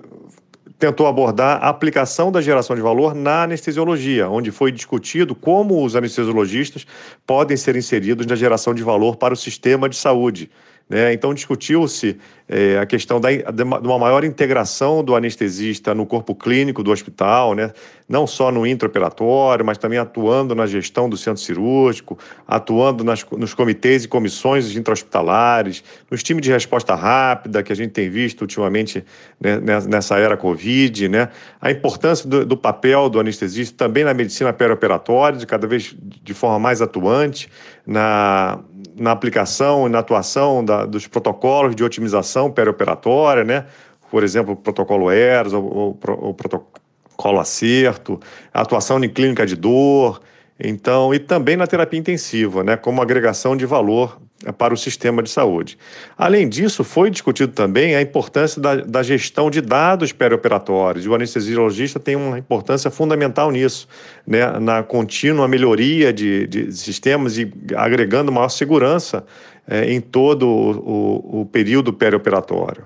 tentou 0.77 1.05
abordar 1.05 1.63
a 1.63 1.69
aplicação 1.69 2.31
da 2.31 2.41
geração 2.41 2.75
de 2.75 2.81
valor 2.81 3.13
na 3.13 3.43
anestesiologia, 3.43 4.27
onde 4.27 4.51
foi 4.51 4.71
discutido 4.71 5.35
como 5.35 5.85
os 5.85 5.95
anestesiologistas 5.95 6.87
podem 7.25 7.55
ser 7.55 7.75
inseridos 7.75 8.25
na 8.25 8.35
geração 8.35 8.73
de 8.73 8.81
valor 8.81 9.15
para 9.15 9.33
o 9.33 9.37
sistema 9.37 9.87
de 9.87 9.95
saúde. 9.95 10.49
Né? 10.91 11.13
Então, 11.13 11.33
discutiu-se 11.33 12.17
é, 12.49 12.77
a 12.77 12.85
questão 12.85 13.17
da, 13.21 13.31
de 13.31 13.63
uma 13.63 13.97
maior 13.97 14.25
integração 14.25 15.01
do 15.01 15.15
anestesista 15.15 15.95
no 15.95 16.05
corpo 16.05 16.35
clínico 16.35 16.83
do 16.83 16.91
hospital, 16.91 17.55
né? 17.55 17.71
não 18.09 18.27
só 18.27 18.51
no 18.51 18.67
intraoperatório, 18.67 19.65
mas 19.65 19.77
também 19.77 19.97
atuando 19.97 20.53
na 20.53 20.67
gestão 20.67 21.07
do 21.07 21.15
centro 21.15 21.41
cirúrgico, 21.41 22.19
atuando 22.45 23.05
nas, 23.05 23.25
nos 23.37 23.53
comitês 23.53 24.03
e 24.03 24.07
comissões 24.09 24.75
intra-hospitalares, 24.75 25.81
nos 26.11 26.21
times 26.21 26.43
de 26.43 26.51
resposta 26.51 26.93
rápida 26.93 27.63
que 27.63 27.71
a 27.71 27.75
gente 27.75 27.91
tem 27.91 28.09
visto 28.09 28.41
ultimamente 28.41 29.01
né, 29.39 29.61
nessa 29.87 30.17
era 30.17 30.35
Covid, 30.35 31.07
né? 31.07 31.29
a 31.61 31.71
importância 31.71 32.27
do, 32.27 32.45
do 32.45 32.57
papel 32.57 33.07
do 33.07 33.17
anestesista 33.17 33.77
também 33.77 34.03
na 34.03 34.13
medicina 34.13 34.51
perioperatória, 34.51 35.39
de 35.39 35.47
cada 35.47 35.65
vez 35.65 35.95
de 36.21 36.33
forma 36.33 36.59
mais 36.59 36.81
atuante, 36.81 37.47
na, 37.87 38.59
na 39.01 39.11
aplicação 39.11 39.87
e 39.87 39.89
na 39.89 39.99
atuação 39.99 40.63
da, 40.63 40.85
dos 40.85 41.07
protocolos 41.07 41.75
de 41.75 41.83
otimização 41.83 42.51
perioperatória, 42.51 43.43
né? 43.43 43.65
por 44.11 44.23
exemplo, 44.23 44.53
o 44.53 44.55
protocolo 44.55 45.11
ERS, 45.11 45.53
ou, 45.53 45.97
ou, 46.05 46.29
o 46.29 46.33
protocolo 46.33 47.39
acerto, 47.39 48.19
atuação 48.53 49.03
em 49.03 49.09
clínica 49.09 49.45
de 49.45 49.55
dor, 49.55 50.21
então, 50.63 51.13
e 51.13 51.19
também 51.19 51.55
na 51.55 51.65
terapia 51.65 51.99
intensiva, 51.99 52.63
né, 52.63 52.77
como 52.77 53.01
agregação 53.01 53.57
de 53.57 53.65
valor 53.65 54.21
é, 54.45 54.51
para 54.51 54.73
o 54.73 54.77
sistema 54.77 55.23
de 55.23 55.29
saúde. 55.29 55.77
Além 56.17 56.47
disso, 56.47 56.83
foi 56.83 57.09
discutido 57.09 57.51
também 57.51 57.95
a 57.95 58.01
importância 58.01 58.61
da, 58.61 58.75
da 58.75 59.01
gestão 59.01 59.49
de 59.49 59.59
dados 59.59 60.11
perioperatórios, 60.11 61.07
o 61.07 61.15
anestesiologista 61.15 61.99
tem 61.99 62.15
uma 62.15 62.37
importância 62.37 62.91
fundamental 62.91 63.49
nisso, 63.49 63.87
né, 64.25 64.59
na 64.59 64.83
contínua 64.83 65.47
melhoria 65.47 66.13
de, 66.13 66.45
de 66.45 66.71
sistemas 66.71 67.37
e 67.37 67.51
agregando 67.75 68.31
maior 68.31 68.49
segurança 68.49 69.25
é, 69.67 69.91
em 69.91 69.99
todo 69.99 70.47
o, 70.47 71.39
o, 71.39 71.41
o 71.41 71.45
período 71.45 71.91
perioperatório. 71.91 72.83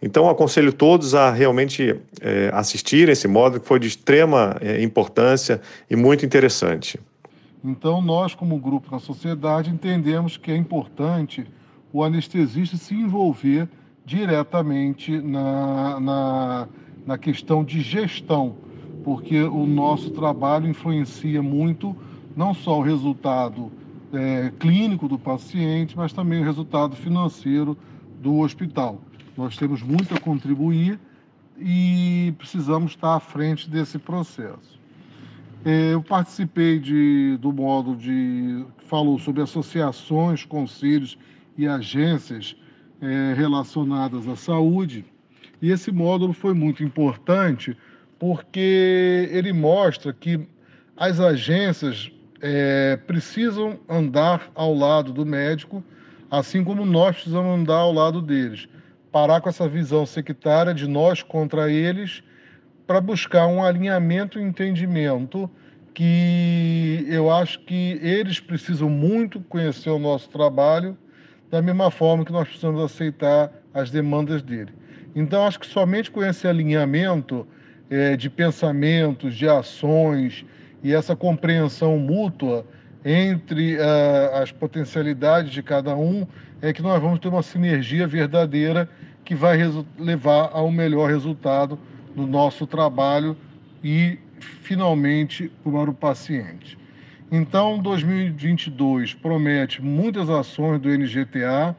Então, 0.00 0.28
aconselho 0.28 0.72
todos 0.72 1.14
a 1.14 1.30
realmente 1.30 1.96
é, 2.20 2.50
assistir 2.52 3.08
esse 3.08 3.26
módulo, 3.26 3.60
que 3.60 3.66
foi 3.66 3.80
de 3.80 3.88
extrema 3.88 4.56
é, 4.60 4.82
importância 4.82 5.60
e 5.90 5.96
muito 5.96 6.24
interessante. 6.24 7.00
Então, 7.66 8.00
nós, 8.00 8.32
como 8.32 8.56
grupo 8.60 8.92
na 8.92 9.00
sociedade, 9.00 9.70
entendemos 9.70 10.36
que 10.36 10.52
é 10.52 10.56
importante 10.56 11.44
o 11.92 12.04
anestesista 12.04 12.76
se 12.76 12.94
envolver 12.94 13.68
diretamente 14.04 15.20
na, 15.20 15.98
na, 15.98 16.68
na 17.04 17.18
questão 17.18 17.64
de 17.64 17.80
gestão, 17.80 18.54
porque 19.02 19.42
o 19.42 19.66
nosso 19.66 20.10
trabalho 20.10 20.68
influencia 20.68 21.42
muito 21.42 21.96
não 22.36 22.54
só 22.54 22.78
o 22.78 22.82
resultado 22.82 23.72
é, 24.12 24.52
clínico 24.60 25.08
do 25.08 25.18
paciente, 25.18 25.96
mas 25.96 26.12
também 26.12 26.42
o 26.42 26.44
resultado 26.44 26.94
financeiro 26.94 27.76
do 28.22 28.38
hospital. 28.38 29.00
Nós 29.36 29.56
temos 29.56 29.82
muito 29.82 30.14
a 30.14 30.20
contribuir 30.20 31.00
e 31.58 32.32
precisamos 32.38 32.92
estar 32.92 33.16
à 33.16 33.20
frente 33.20 33.68
desse 33.68 33.98
processo. 33.98 34.78
É, 35.68 35.94
eu 35.94 36.00
participei 36.00 36.78
de, 36.78 37.36
do 37.38 37.52
módulo 37.52 37.96
de, 37.96 38.64
que 38.78 38.84
falou 38.84 39.18
sobre 39.18 39.42
associações, 39.42 40.44
conselhos 40.44 41.18
e 41.58 41.66
agências 41.66 42.54
é, 43.02 43.34
relacionadas 43.34 44.28
à 44.28 44.36
saúde. 44.36 45.04
E 45.60 45.72
esse 45.72 45.90
módulo 45.90 46.32
foi 46.32 46.54
muito 46.54 46.84
importante 46.84 47.76
porque 48.16 49.28
ele 49.32 49.52
mostra 49.52 50.12
que 50.12 50.46
as 50.96 51.18
agências 51.18 52.12
é, 52.40 52.96
precisam 53.04 53.76
andar 53.88 54.48
ao 54.54 54.72
lado 54.72 55.12
do 55.12 55.26
médico, 55.26 55.82
assim 56.30 56.62
como 56.62 56.86
nós 56.86 57.16
precisamos 57.16 57.58
andar 57.58 57.78
ao 57.78 57.92
lado 57.92 58.22
deles. 58.22 58.68
Parar 59.10 59.40
com 59.40 59.48
essa 59.48 59.68
visão 59.68 60.06
sectária 60.06 60.72
de 60.72 60.86
nós 60.86 61.24
contra 61.24 61.68
eles 61.68 62.22
para 62.86 63.00
buscar 63.00 63.46
um 63.46 63.62
alinhamento 63.62 64.38
e 64.38 64.42
entendimento 64.42 65.50
que 65.92 67.06
eu 67.08 67.30
acho 67.30 67.60
que 67.60 67.98
eles 68.02 68.38
precisam 68.38 68.88
muito 68.88 69.40
conhecer 69.40 69.90
o 69.90 69.98
nosso 69.98 70.28
trabalho, 70.28 70.96
da 71.50 71.62
mesma 71.62 71.90
forma 71.90 72.24
que 72.24 72.32
nós 72.32 72.46
precisamos 72.46 72.82
aceitar 72.82 73.50
as 73.72 73.90
demandas 73.90 74.42
dele. 74.42 74.72
Então, 75.14 75.46
acho 75.46 75.58
que 75.58 75.66
somente 75.66 76.10
com 76.10 76.22
esse 76.22 76.46
alinhamento 76.46 77.46
é, 77.88 78.16
de 78.16 78.28
pensamentos, 78.28 79.34
de 79.34 79.48
ações 79.48 80.44
e 80.82 80.92
essa 80.92 81.16
compreensão 81.16 81.98
mútua 81.98 82.66
entre 83.04 83.76
uh, 83.76 84.42
as 84.42 84.50
potencialidades 84.50 85.52
de 85.52 85.62
cada 85.62 85.96
um, 85.96 86.26
é 86.60 86.72
que 86.72 86.82
nós 86.82 87.00
vamos 87.00 87.20
ter 87.20 87.28
uma 87.28 87.42
sinergia 87.42 88.06
verdadeira 88.06 88.88
que 89.24 89.34
vai 89.34 89.58
levar 89.98 90.50
a 90.52 90.60
um 90.62 90.72
melhor 90.72 91.08
resultado 91.08 91.78
no 92.16 92.26
nosso 92.26 92.66
trabalho 92.66 93.36
e 93.84 94.18
finalmente 94.40 95.52
para 95.62 95.90
o 95.90 95.94
paciente. 95.94 96.76
Então, 97.30 97.78
2022 97.78 99.14
promete 99.14 99.82
muitas 99.82 100.30
ações 100.30 100.80
do 100.80 100.88
NGTA, 100.88 101.76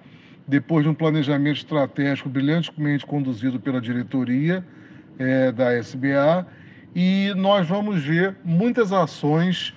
depois 0.48 0.84
de 0.84 0.90
um 0.90 0.94
planejamento 0.94 1.58
estratégico 1.58 2.30
brilhantemente 2.30 3.06
conduzido 3.06 3.60
pela 3.60 3.82
diretoria 3.82 4.64
é, 5.18 5.52
da 5.52 5.74
SBA, 5.74 6.46
e 6.96 7.34
nós 7.36 7.68
vamos 7.68 8.04
ver 8.04 8.36
muitas 8.44 8.94
ações 8.94 9.74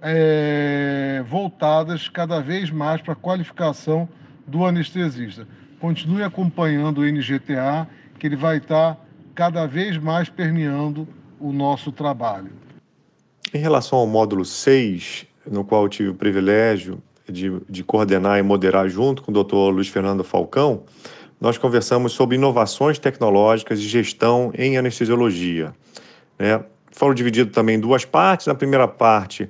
é, 0.00 1.22
voltadas 1.28 2.08
cada 2.08 2.40
vez 2.40 2.70
mais 2.70 3.00
para 3.00 3.12
a 3.12 3.16
qualificação 3.16 4.08
do 4.46 4.64
anestesista. 4.66 5.46
Continue 5.78 6.22
acompanhando 6.22 6.98
o 6.98 7.04
NGTA, 7.04 7.88
que 8.18 8.26
ele 8.26 8.36
vai 8.36 8.58
estar 8.58 9.01
cada 9.34 9.66
vez 9.66 9.98
mais 9.98 10.28
permeando 10.28 11.08
o 11.40 11.52
nosso 11.52 11.90
trabalho. 11.90 12.50
Em 13.52 13.58
relação 13.58 13.98
ao 13.98 14.06
módulo 14.06 14.44
6, 14.44 15.26
no 15.50 15.64
qual 15.64 15.82
eu 15.82 15.88
tive 15.88 16.08
o 16.10 16.14
privilégio 16.14 17.02
de, 17.28 17.60
de 17.68 17.84
coordenar 17.84 18.38
e 18.38 18.42
moderar 18.42 18.88
junto 18.88 19.22
com 19.22 19.30
o 19.30 19.44
Dr. 19.44 19.54
Luiz 19.74 19.88
Fernando 19.88 20.24
Falcão, 20.24 20.84
nós 21.40 21.58
conversamos 21.58 22.12
sobre 22.12 22.36
inovações 22.36 22.98
tecnológicas 22.98 23.80
e 23.80 23.82
gestão 23.82 24.52
em 24.56 24.78
anestesiologia. 24.78 25.74
Né? 26.38 26.62
Foram 26.92 27.14
divididos 27.14 27.52
também 27.52 27.76
em 27.76 27.80
duas 27.80 28.04
partes. 28.04 28.46
Na 28.46 28.54
primeira 28.54 28.86
parte, 28.86 29.48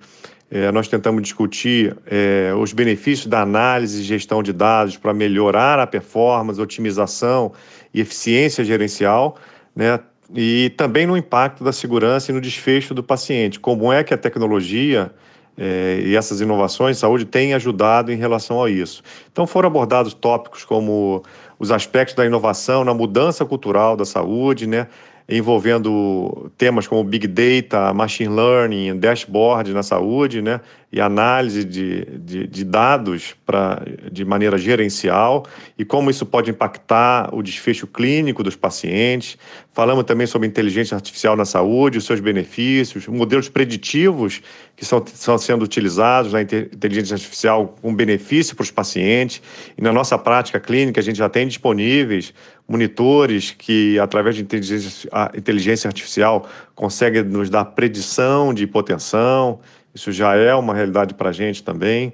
é, 0.51 0.73
nós 0.73 0.89
tentamos 0.89 1.23
discutir 1.23 1.97
é, 2.07 2.53
os 2.59 2.73
benefícios 2.73 3.27
da 3.27 3.43
análise 3.43 4.01
e 4.01 4.05
gestão 4.05 4.43
de 4.43 4.53
dados 4.53 4.97
para 4.97 5.13
melhorar 5.13 5.79
a 5.79 5.87
performance, 5.87 6.61
otimização 6.61 7.53
e 7.93 8.01
eficiência 8.01 8.65
gerencial, 8.65 9.37
né? 9.75 10.01
e 10.35 10.71
também 10.77 11.07
no 11.07 11.17
impacto 11.17 11.63
da 11.63 11.73
segurança 11.73 12.31
e 12.31 12.35
no 12.35 12.41
desfecho 12.41 12.95
do 12.95 13.03
paciente. 13.03 13.61
Como 13.61 13.93
é 13.93 14.03
que 14.03 14.15
a 14.15 14.17
tecnologia 14.17 15.13
é, 15.57 16.01
e 16.05 16.17
essas 16.17 16.41
inovações 16.41 16.97
de 16.97 17.01
saúde 17.01 17.25
têm 17.25 17.53
ajudado 17.53 18.11
em 18.11 18.17
relação 18.17 18.63
a 18.63 18.71
isso. 18.71 19.03
Então, 19.31 19.47
foram 19.47 19.67
abordados 19.67 20.15
tópicos 20.15 20.65
como 20.65 21.23
os 21.59 21.71
aspectos 21.71 22.15
da 22.15 22.25
inovação 22.25 22.85
na 22.85 22.95
mudança 22.95 23.45
cultural 23.45 23.97
da 23.97 24.05
saúde, 24.05 24.67
né? 24.67 24.87
Envolvendo 25.29 26.51
temas 26.57 26.87
como 26.87 27.03
Big 27.05 27.27
Data, 27.27 27.93
Machine 27.95 28.35
Learning, 28.35 28.99
dashboard 28.99 29.73
na 29.73 29.83
saúde, 29.83 30.43
né? 30.43 30.61
e 30.93 31.01
análise 31.01 31.65
de, 31.65 32.05
de, 32.19 32.47
de, 32.47 32.65
dados 32.65 33.35
pra, 33.47 33.83
de 34.13 34.27
maneira 34.27 34.59
gerencial 34.59 35.47
e 35.79 35.87
como 35.87 36.11
isso 36.11 36.27
pode 36.27 36.51
impactar 36.51 37.35
o 37.35 37.43
desfecho 37.43 37.87
clínico 37.87 38.43
dos 38.43 38.57
pacientes. 38.57 39.39
Falamos 39.73 40.05
também 40.05 40.27
sobre 40.27 40.47
inteligência 40.47 40.95
artificial 40.95 41.35
na 41.35 41.47
saúde, 41.47 41.97
os 41.97 42.05
seus 42.05 42.21
benefícios, 42.21 43.09
modelos 43.09 43.49
preditivos 43.49 44.43
que 44.77 44.85
são, 44.85 45.03
são 45.07 45.39
sendo 45.39 45.65
utilizados 45.65 46.35
na 46.35 46.43
inteligência 46.43 47.15
artificial 47.15 47.75
com 47.81 47.95
benefício 47.95 48.55
para 48.55 48.65
os 48.65 48.71
pacientes. 48.71 49.41
E 49.79 49.81
na 49.81 49.95
nossa 49.95 50.19
prática 50.19 50.61
clínica, 50.61 51.01
a 51.01 51.03
gente 51.03 51.17
já 51.17 51.29
tem 51.29 51.49
disponíveis 51.49 52.35
monitores 52.73 53.51
que, 53.51 53.99
através 53.99 54.37
de 54.37 54.43
inteligência, 54.43 55.11
inteligência 55.37 55.89
artificial, 55.89 56.49
conseguem 56.75 57.23
nos 57.23 57.49
dar 57.51 57.65
predição 57.67 58.53
de 58.53 58.65
hipotensão 58.65 59.61
isso 59.95 60.11
já 60.11 60.35
é 60.35 60.55
uma 60.55 60.75
realidade 60.75 61.15
para 61.15 61.31
a 61.31 61.33
gente 61.33 61.63
também. 61.63 62.13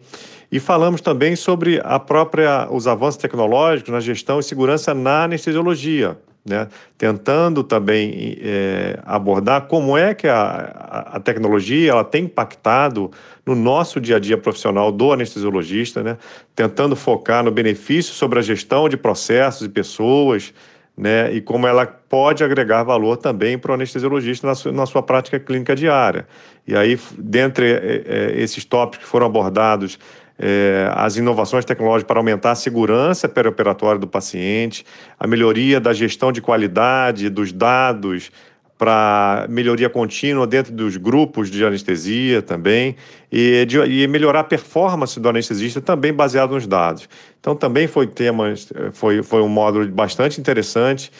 E 0.50 0.58
falamos 0.58 1.00
também 1.00 1.36
sobre 1.36 1.80
a 1.84 1.98
própria, 1.98 2.68
os 2.70 2.86
avanços 2.86 3.20
tecnológicos 3.20 3.92
na 3.92 4.00
gestão 4.00 4.40
e 4.40 4.42
segurança 4.42 4.94
na 4.94 5.24
anestesiologia, 5.24 6.18
né? 6.48 6.68
tentando 6.96 7.62
também 7.62 8.38
é, 8.40 8.98
abordar 9.04 9.62
como 9.62 9.96
é 9.96 10.14
que 10.14 10.26
a, 10.26 11.10
a, 11.12 11.20
tecnologia 11.20 11.90
ela 11.90 12.04
tem 12.04 12.24
impactado 12.24 13.10
no 13.44 13.54
nosso 13.54 14.00
dia 14.00 14.16
a 14.16 14.18
dia 14.18 14.38
profissional 14.38 14.90
do 14.90 15.12
anestesiologista, 15.12 16.02
né? 16.02 16.16
tentando 16.54 16.96
focar 16.96 17.44
no 17.44 17.50
benefício 17.50 18.12
sobre 18.14 18.38
a 18.38 18.42
gestão 18.42 18.88
de 18.88 18.96
processos 18.96 19.66
e 19.66 19.68
pessoas, 19.68 20.52
né, 20.98 21.32
e 21.32 21.40
como 21.40 21.64
ela 21.64 21.86
pode 21.86 22.42
agregar 22.42 22.82
valor 22.82 23.16
também 23.16 23.56
para 23.56 23.70
o 23.70 23.74
anestesiologista 23.74 24.48
na 24.48 24.54
sua, 24.56 24.72
na 24.72 24.84
sua 24.84 25.00
prática 25.00 25.38
clínica 25.38 25.76
diária. 25.76 26.26
E 26.66 26.74
aí, 26.74 26.98
dentre 27.16 27.70
é, 27.70 28.34
esses 28.36 28.64
tópicos 28.64 29.04
que 29.04 29.10
foram 29.10 29.26
abordados, 29.26 29.96
é, 30.38 30.88
as 30.94 31.16
inovações 31.16 31.64
tecnológicas 31.64 32.06
para 32.06 32.20
aumentar 32.20 32.52
a 32.52 32.54
segurança 32.54 33.28
perioperatória 33.28 33.98
do 33.98 34.06
paciente, 34.06 34.84
a 35.18 35.26
melhoria 35.26 35.80
da 35.80 35.92
gestão 35.92 36.30
de 36.30 36.40
qualidade 36.40 37.28
dos 37.28 37.52
dados 37.52 38.30
para 38.78 39.44
melhoria 39.48 39.90
contínua 39.90 40.46
dentro 40.46 40.72
dos 40.72 40.96
grupos 40.96 41.50
de 41.50 41.64
anestesia 41.64 42.40
também 42.40 42.94
e, 43.30 43.66
de, 43.66 43.76
e, 43.78 44.06
melhorar 44.06 44.40
a 44.40 44.44
performance 44.44 45.18
do 45.18 45.28
anestesista 45.28 45.80
também 45.80 46.12
baseado 46.12 46.52
nos 46.52 46.64
dados. 46.64 47.08
Então 47.40 47.56
também 47.56 47.88
foi 47.88 48.06
tema, 48.06 48.54
foi, 48.92 49.24
foi 49.24 49.42
um 49.42 49.48
módulo 49.48 49.88
bastante 49.88 50.40
interessante 50.40 51.10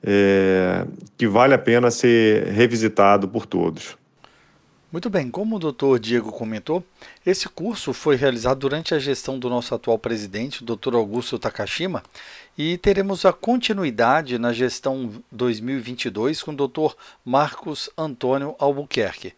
é, 0.00 0.86
que 1.16 1.26
vale 1.26 1.54
a 1.54 1.58
pena 1.58 1.90
ser 1.90 2.46
revisitado 2.52 3.26
por 3.26 3.46
todos. 3.46 3.97
Muito 4.90 5.10
bem, 5.10 5.30
como 5.30 5.56
o 5.56 5.58
doutor 5.58 5.98
Diego 6.00 6.32
comentou, 6.32 6.82
esse 7.24 7.46
curso 7.46 7.92
foi 7.92 8.16
realizado 8.16 8.60
durante 8.60 8.94
a 8.94 8.98
gestão 8.98 9.38
do 9.38 9.50
nosso 9.50 9.74
atual 9.74 9.98
presidente, 9.98 10.62
o 10.62 10.64
doutor 10.64 10.94
Augusto 10.94 11.38
Takashima, 11.38 12.02
e 12.56 12.78
teremos 12.78 13.26
a 13.26 13.32
continuidade 13.32 14.38
na 14.38 14.50
gestão 14.50 15.22
2022 15.30 16.42
com 16.42 16.52
o 16.52 16.56
doutor 16.56 16.96
Marcos 17.22 17.90
Antônio 17.98 18.56
Albuquerque. 18.58 19.34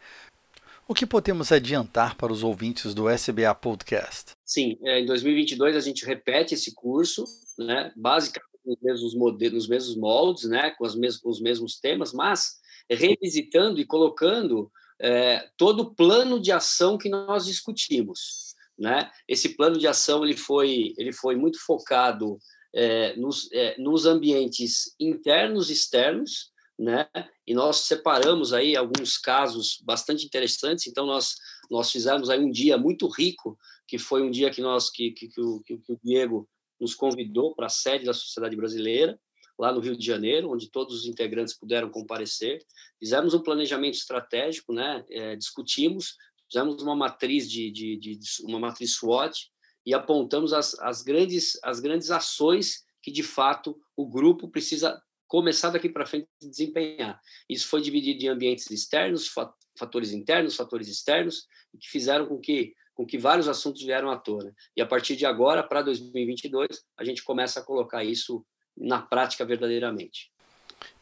O 0.87 0.95
que 0.95 1.04
podemos 1.04 1.50
adiantar 1.50 2.16
para 2.16 2.33
os 2.33 2.45
ouvintes 2.45 2.95
do 2.95 3.11
SBA 3.11 3.52
Podcast? 3.57 4.30
Sim, 4.47 4.78
é, 4.85 5.00
em 5.00 5.07
2022 5.07 5.75
a 5.75 5.80
gente 5.80 6.07
repete 6.07 6.54
esse 6.54 6.73
curso, 6.76 7.25
né, 7.59 7.92
basicamente 7.97 8.50
nos 8.64 8.78
mesmos, 8.80 9.14
modelos, 9.16 9.54
nos 9.54 9.69
mesmos 9.69 9.97
moldes, 9.97 10.45
né, 10.45 10.71
com, 10.78 10.87
mes 10.97 11.16
com 11.16 11.28
os 11.28 11.40
mesmos 11.40 11.80
temas, 11.80 12.12
mas 12.12 12.61
revisitando 12.88 13.80
e 13.80 13.85
colocando 13.85 14.71
é, 15.00 15.49
todo 15.57 15.80
o 15.80 15.95
plano 15.95 16.38
de 16.38 16.52
ação 16.52 16.99
que 16.99 17.09
nós 17.09 17.47
discutimos. 17.47 18.54
Né? 18.78 19.11
Esse 19.26 19.50
plano 19.57 19.78
de 19.78 19.87
ação 19.87 20.25
ele 20.25 20.37
foi, 20.37 20.95
ele 20.97 21.12
foi 21.12 21.37
muito 21.37 21.59
focado 21.64 22.38
é, 22.75 23.16
nos, 23.16 23.50
é, 23.52 23.76
nos 23.78 24.07
ambientes 24.07 24.95
internos 24.99 25.71
e 25.71 25.73
externos, 25.73 26.50
né? 26.78 27.07
E 27.47 27.52
nós 27.52 27.80
separamos 27.80 28.54
aí 28.54 28.75
alguns 28.75 29.19
casos 29.19 29.78
bastante 29.85 30.25
interessantes. 30.25 30.87
Então 30.87 31.04
nós 31.04 31.35
nós 31.71 31.90
fizemos 31.90 32.30
aí 32.30 32.40
um 32.40 32.50
dia 32.50 32.78
muito 32.78 33.07
rico, 33.07 33.59
que 33.87 33.99
foi 33.99 34.23
um 34.23 34.30
dia 34.30 34.50
que 34.50 34.62
nós 34.62 34.88
que 34.88 35.11
que, 35.11 35.28
que, 35.28 35.40
o, 35.40 35.61
que 35.61 35.75
o 35.75 36.00
Diego 36.02 36.49
nos 36.80 36.95
convidou 36.95 37.54
para 37.54 37.66
a 37.66 37.71
sede 37.71 38.07
da 38.07 38.14
Sociedade 38.14 38.57
Brasileira 38.57 39.21
lá 39.60 39.70
no 39.70 39.80
Rio 39.80 39.94
de 39.94 40.04
Janeiro, 40.04 40.50
onde 40.50 40.70
todos 40.70 41.00
os 41.00 41.06
integrantes 41.06 41.54
puderam 41.54 41.90
comparecer. 41.90 42.64
Fizemos 42.98 43.34
um 43.34 43.42
planejamento 43.42 43.94
estratégico, 43.94 44.72
né? 44.72 45.04
É, 45.10 45.36
discutimos, 45.36 46.16
fizemos 46.50 46.82
uma 46.82 46.96
matriz 46.96 47.48
de, 47.48 47.70
de, 47.70 47.96
de, 47.98 48.18
uma 48.42 48.58
matriz 48.58 48.94
SWOT 48.94 49.50
e 49.84 49.92
apontamos 49.92 50.54
as, 50.54 50.78
as 50.80 51.02
grandes 51.02 51.58
as 51.62 51.78
grandes 51.78 52.10
ações 52.10 52.84
que 53.02 53.10
de 53.10 53.22
fato 53.22 53.78
o 53.94 54.08
grupo 54.08 54.48
precisa 54.48 54.98
começar 55.28 55.68
daqui 55.68 55.90
para 55.90 56.06
frente 56.06 56.26
a 56.42 56.46
desempenhar. 56.46 57.20
Isso 57.46 57.68
foi 57.68 57.82
dividido 57.82 58.24
em 58.24 58.28
ambientes 58.28 58.70
externos, 58.70 59.30
fatores 59.78 60.12
internos, 60.12 60.56
fatores 60.56 60.88
externos, 60.88 61.46
que 61.78 61.88
fizeram 61.88 62.26
com 62.26 62.40
que 62.40 62.75
com 62.94 63.06
que 63.06 63.16
vários 63.16 63.49
assuntos 63.49 63.82
vieram 63.82 64.10
à 64.10 64.18
tona. 64.18 64.54
E 64.76 64.82
a 64.82 64.86
partir 64.86 65.16
de 65.16 65.25
agora, 65.25 65.62
para 65.62 65.80
2022, 65.80 66.84
a 66.99 67.04
gente 67.04 67.25
começa 67.25 67.60
a 67.60 67.64
colocar 67.64 68.04
isso 68.04 68.44
na 68.76 68.99
prática 68.99 69.45
verdadeiramente. 69.45 70.30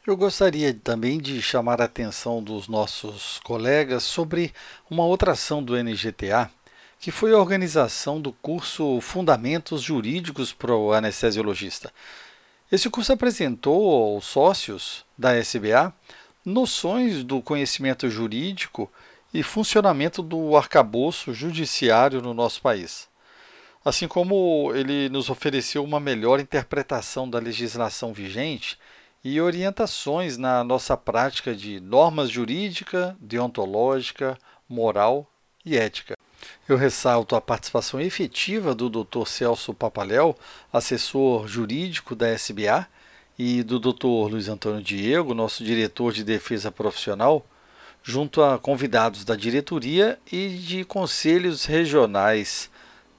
Eu 0.05 0.17
gostaria 0.17 0.73
também 0.73 1.19
de 1.19 1.41
chamar 1.41 1.81
a 1.81 1.85
atenção 1.85 2.41
dos 2.43 2.67
nossos 2.67 3.39
colegas 3.39 4.03
sobre 4.03 4.53
uma 4.89 5.05
outra 5.05 5.33
ação 5.33 5.63
do 5.63 5.75
NGTA, 5.75 6.49
que 6.99 7.11
foi 7.11 7.31
a 7.33 7.37
organização 7.37 8.19
do 8.19 8.31
curso 8.33 8.99
Fundamentos 9.01 9.81
Jurídicos 9.81 10.51
para 10.51 10.75
o 10.75 10.91
Anestesiologista. 10.93 11.93
Esse 12.71 12.89
curso 12.89 13.13
apresentou 13.13 14.15
aos 14.15 14.25
sócios 14.25 15.05
da 15.17 15.35
SBA 15.35 15.93
noções 16.45 17.23
do 17.23 17.41
conhecimento 17.41 18.09
jurídico 18.09 18.91
e 19.33 19.43
funcionamento 19.43 20.21
do 20.21 20.57
arcabouço 20.57 21.33
judiciário 21.33 22.21
no 22.21 22.33
nosso 22.33 22.61
país 22.61 23.08
assim 23.83 24.07
como 24.07 24.71
ele 24.73 25.09
nos 25.09 25.29
ofereceu 25.29 25.83
uma 25.83 25.99
melhor 25.99 26.39
interpretação 26.39 27.29
da 27.29 27.39
legislação 27.39 28.13
vigente 28.13 28.77
e 29.23 29.39
orientações 29.41 30.37
na 30.37 30.63
nossa 30.63 30.95
prática 30.95 31.55
de 31.55 31.79
normas 31.79 32.29
jurídica, 32.29 33.17
deontológica, 33.19 34.37
moral 34.67 35.29
e 35.65 35.77
ética. 35.77 36.15
Eu 36.67 36.77
ressalto 36.77 37.35
a 37.35 37.41
participação 37.41 37.99
efetiva 37.99 38.73
do 38.73 38.89
Dr. 38.89 39.25
Celso 39.25 39.73
Papaléu, 39.73 40.37
assessor 40.71 41.47
jurídico 41.47 42.15
da 42.15 42.29
SBA, 42.29 42.87
e 43.39 43.63
do 43.63 43.79
Dr. 43.79 44.29
Luiz 44.29 44.49
Antônio 44.49 44.83
Diego, 44.83 45.33
nosso 45.33 45.63
diretor 45.63 46.11
de 46.11 46.25
defesa 46.25 46.69
profissional, 46.69 47.45
junto 48.03 48.43
a 48.43 48.59
convidados 48.59 49.23
da 49.23 49.33
diretoria 49.33 50.19
e 50.29 50.49
de 50.49 50.83
conselhos 50.83 51.63
regionais 51.63 52.69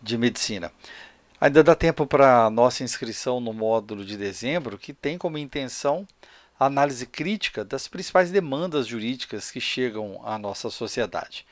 de 0.03 0.17
medicina. 0.19 0.73
Ainda 1.41 1.63
dá 1.63 1.75
tempo 1.75 2.07
para 2.07 2.45
a 2.45 2.51
nossa 2.51 2.85
inscrição 2.85 3.41
no 3.41 3.53
módulo 3.53 4.05
de 4.05 4.17
dezembro, 4.17 4.77
que 4.77 4.93
tem 4.93 5.17
como 5.17 5.39
intenção 5.39 6.07
a 6.59 6.67
análise 6.67 7.07
crítica 7.07 7.65
das 7.65 7.89
principais 7.89 8.31
demandas 8.31 8.87
jurídicas 8.87 9.51
que 9.51 9.61
chegam 9.61 10.21
à 10.23 10.39
nossa 10.39 10.69
sociedade. 10.69 11.47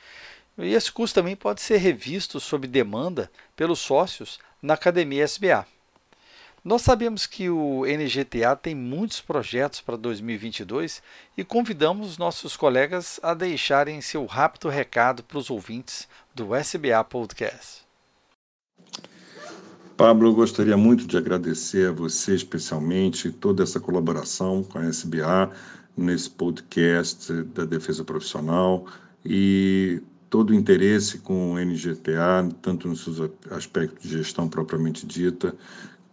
E 0.59 0.73
esse 0.73 0.91
curso 0.91 1.15
também 1.15 1.35
pode 1.35 1.61
ser 1.61 1.77
revisto 1.77 2.39
sob 2.39 2.67
demanda 2.67 3.31
pelos 3.55 3.79
sócios 3.79 4.39
na 4.61 4.75
Academia 4.75 5.23
SBA. 5.23 5.65
Nós 6.63 6.81
sabemos 6.83 7.25
que 7.25 7.49
o 7.49 7.85
NGTA 7.85 8.55
tem 8.55 8.75
muitos 8.75 9.21
projetos 9.21 9.81
para 9.81 9.95
2022 9.95 11.01
e 11.37 11.43
convidamos 11.43 12.17
nossos 12.17 12.55
colegas 12.57 13.19
a 13.23 13.33
deixarem 13.33 14.01
seu 14.01 14.25
rápido 14.25 14.69
recado 14.69 15.23
para 15.23 15.37
os 15.37 15.49
ouvintes 15.49 16.07
do 16.35 16.53
SBA 16.53 17.03
Podcast. 17.05 17.88
Pablo, 19.99 20.29
eu 20.29 20.33
gostaria 20.33 20.77
muito 20.77 21.05
de 21.05 21.17
agradecer 21.17 21.89
a 21.89 21.91
você 21.91 22.33
especialmente 22.33 23.33
toda 23.33 23.63
essa 23.63 23.81
colaboração 23.81 24.63
com 24.63 24.79
a 24.79 24.85
SBA 24.85 25.51
nesse 25.97 26.29
podcast 26.29 27.33
da 27.53 27.65
defesa 27.65 28.01
profissional 28.05 28.85
e 29.25 30.01
todo 30.29 30.51
o 30.51 30.53
interesse 30.53 31.17
com 31.17 31.51
o 31.51 31.59
NGTA, 31.59 32.47
tanto 32.61 32.87
nos 32.87 33.03
seus 33.03 33.29
aspectos 33.51 34.09
de 34.09 34.17
gestão 34.19 34.47
propriamente 34.47 35.05
dita, 35.05 35.53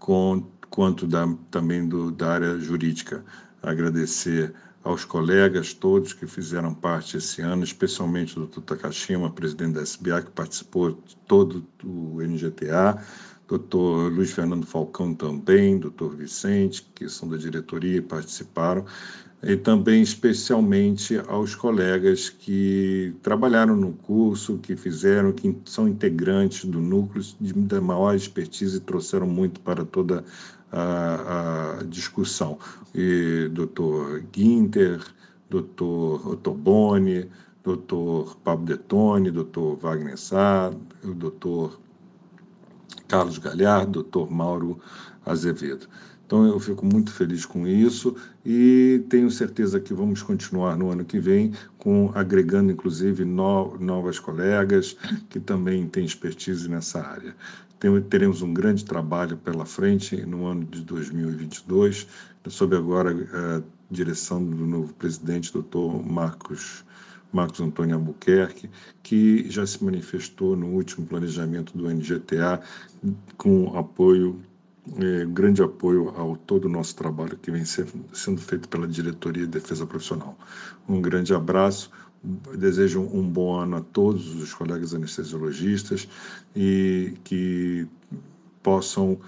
com, 0.01 0.45
quanto 0.69 1.07
da, 1.07 1.33
também 1.49 1.89
do, 1.89 2.11
da 2.11 2.33
área 2.33 2.59
jurídica. 2.59 3.25
Agradecer 3.63 4.53
aos 4.83 5.05
colegas 5.05 5.73
todos 5.73 6.13
que 6.13 6.27
fizeram 6.27 6.75
parte 6.75 7.19
esse 7.19 7.41
ano, 7.41 7.63
especialmente 7.63 8.37
o 8.37 8.47
Dr. 8.47 8.63
Takashima, 8.63 9.31
presidente 9.31 9.75
da 9.75 9.83
SBA, 9.83 10.23
que 10.23 10.31
participou 10.33 10.91
de 10.91 11.17
todo 11.29 11.65
o 11.85 12.21
NGTA, 12.21 13.01
doutor 13.49 14.13
Luiz 14.13 14.33
Fernando 14.33 14.67
Falcão 14.67 15.15
também, 15.15 15.79
doutor 15.79 16.15
Vicente, 16.17 16.87
que 16.95 17.09
são 17.09 17.29
da 17.29 17.37
diretoria 17.37 17.99
e 17.99 18.03
participaram, 18.03 18.85
e 19.43 19.57
também 19.57 20.03
especialmente 20.03 21.21
aos 21.29 21.55
colegas 21.55 22.29
que 22.29 23.15
trabalharam 23.23 23.77
no 23.77 23.93
curso, 23.93 24.59
que 24.59 24.75
fizeram, 24.75 25.33
que 25.33 25.57
são 25.65 25.87
integrantes 25.87 26.65
do 26.65 26.81
núcleo 26.81 27.23
de, 27.41 27.53
de 27.53 27.81
maior 27.81 28.15
expertise 28.15 28.79
e 28.79 28.81
trouxeram 28.81 29.27
muito 29.27 29.61
para 29.61 29.85
toda 29.85 30.25
a, 30.73 31.79
a 31.81 31.85
discussão. 31.85 32.59
E 32.95 33.49
doutor 33.53 34.21
Guinter, 34.33 35.01
doutor 35.49 36.27
Ottoboni, 36.27 37.31
doutor 37.63 38.37
Pablo 38.43 38.67
Detone, 38.67 39.31
doutor 39.31 39.77
Wagner 39.77 40.19
Sá, 40.19 40.73
o 41.05 41.15
doutor 41.15 41.81
Carlos 43.09 43.39
Galhardo, 43.39 44.03
doutor 44.03 44.31
Mauro 44.31 44.79
Azevedo. 45.25 45.87
Então 46.27 46.45
eu 46.45 46.59
fico 46.59 46.85
muito 46.85 47.13
feliz 47.13 47.47
com 47.47 47.69
isso 47.69 48.17
e 48.45 49.05
tenho 49.09 49.31
certeza 49.31 49.79
que 49.79 49.95
vamos 49.95 50.23
continuar 50.23 50.77
no 50.77 50.91
ano 50.91 51.05
que 51.05 51.21
vem 51.21 51.53
com 51.79 52.11
agregando 52.15 52.73
inclusive 52.73 53.25
no, 53.25 53.79
novas 53.79 54.19
colegas 54.19 54.97
que 55.31 55.39
também 55.39 55.87
têm 55.87 56.05
expertise 56.05 56.69
nessa 56.69 57.01
área. 57.01 57.35
Tem, 57.79 58.01
teremos 58.03 58.43
um 58.43 58.53
grande 58.53 58.85
trabalho 58.85 59.37
pela 59.37 59.65
frente 59.65 60.17
no 60.27 60.47
ano 60.47 60.65
de 60.65 60.81
2022, 60.83 62.09
sob 62.49 62.75
agora 62.75 63.11
a 63.11 63.63
direção 63.89 64.45
do 64.45 64.67
novo 64.67 64.93
presidente, 64.95 65.53
doutor 65.53 66.05
Marcos 66.05 66.85
Marcos 67.33 67.61
Antônio 67.61 67.97
Albuquerque, 67.97 68.71
que 69.03 69.51
já 69.51 69.67
se 69.67 69.83
manifestou 69.85 70.57
no 70.57 70.69
último 70.69 71.07
planejamento 71.07 71.77
do 71.77 71.89
NGTA 71.89 72.61
com 73.37 73.77
apoio 73.77 74.41
é, 74.99 75.25
grande 75.25 75.63
apoio 75.63 76.11
ao 76.11 76.37
todo 76.37 76.67
o 76.67 76.69
nosso 76.69 76.95
trabalho 76.95 77.37
que 77.37 77.51
vem 77.51 77.65
sendo 77.65 78.41
feito 78.41 78.69
pela 78.69 78.87
Diretoria 78.87 79.45
de 79.45 79.51
Defesa 79.51 79.85
Profissional. 79.85 80.39
Um 80.89 81.01
grande 81.01 81.35
abraço, 81.35 81.91
desejo 82.57 83.01
um 83.01 83.29
bom 83.29 83.59
ano 83.59 83.77
a 83.77 83.81
todos 83.81 84.35
os 84.37 84.55
colegas 84.55 84.95
anestesiologistas 84.95 86.09
e 86.55 87.15
que 87.25 87.87
possam 88.63 89.19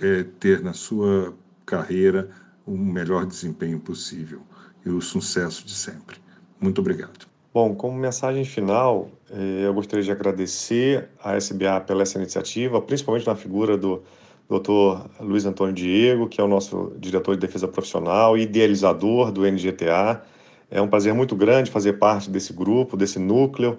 é, 0.00 0.24
ter 0.38 0.62
na 0.62 0.72
sua 0.72 1.34
carreira 1.64 2.30
o 2.66 2.76
melhor 2.76 3.24
desempenho 3.24 3.80
possível 3.80 4.42
e 4.84 4.90
o 4.90 5.00
sucesso 5.00 5.66
de 5.66 5.74
sempre. 5.74 6.18
Muito 6.60 6.80
obrigado. 6.80 7.26
Bom, 7.60 7.74
como 7.74 7.98
mensagem 7.98 8.44
final, 8.44 9.08
eh, 9.32 9.62
eu 9.64 9.74
gostaria 9.74 10.04
de 10.04 10.12
agradecer 10.12 11.08
à 11.20 11.36
SBA 11.36 11.80
pela 11.80 12.04
essa 12.04 12.16
iniciativa, 12.16 12.80
principalmente 12.80 13.26
na 13.26 13.34
figura 13.34 13.76
do 13.76 14.00
Dr. 14.48 15.08
Luiz 15.18 15.44
Antônio 15.44 15.74
Diego, 15.74 16.28
que 16.28 16.40
é 16.40 16.44
o 16.44 16.46
nosso 16.46 16.92
diretor 17.00 17.34
de 17.34 17.40
defesa 17.40 17.66
profissional 17.66 18.38
e 18.38 18.42
idealizador 18.42 19.32
do 19.32 19.44
NGTA. 19.44 20.22
É 20.70 20.80
um 20.80 20.86
prazer 20.86 21.12
muito 21.12 21.34
grande 21.34 21.68
fazer 21.68 21.94
parte 21.94 22.30
desse 22.30 22.52
grupo, 22.52 22.96
desse 22.96 23.18
núcleo. 23.18 23.76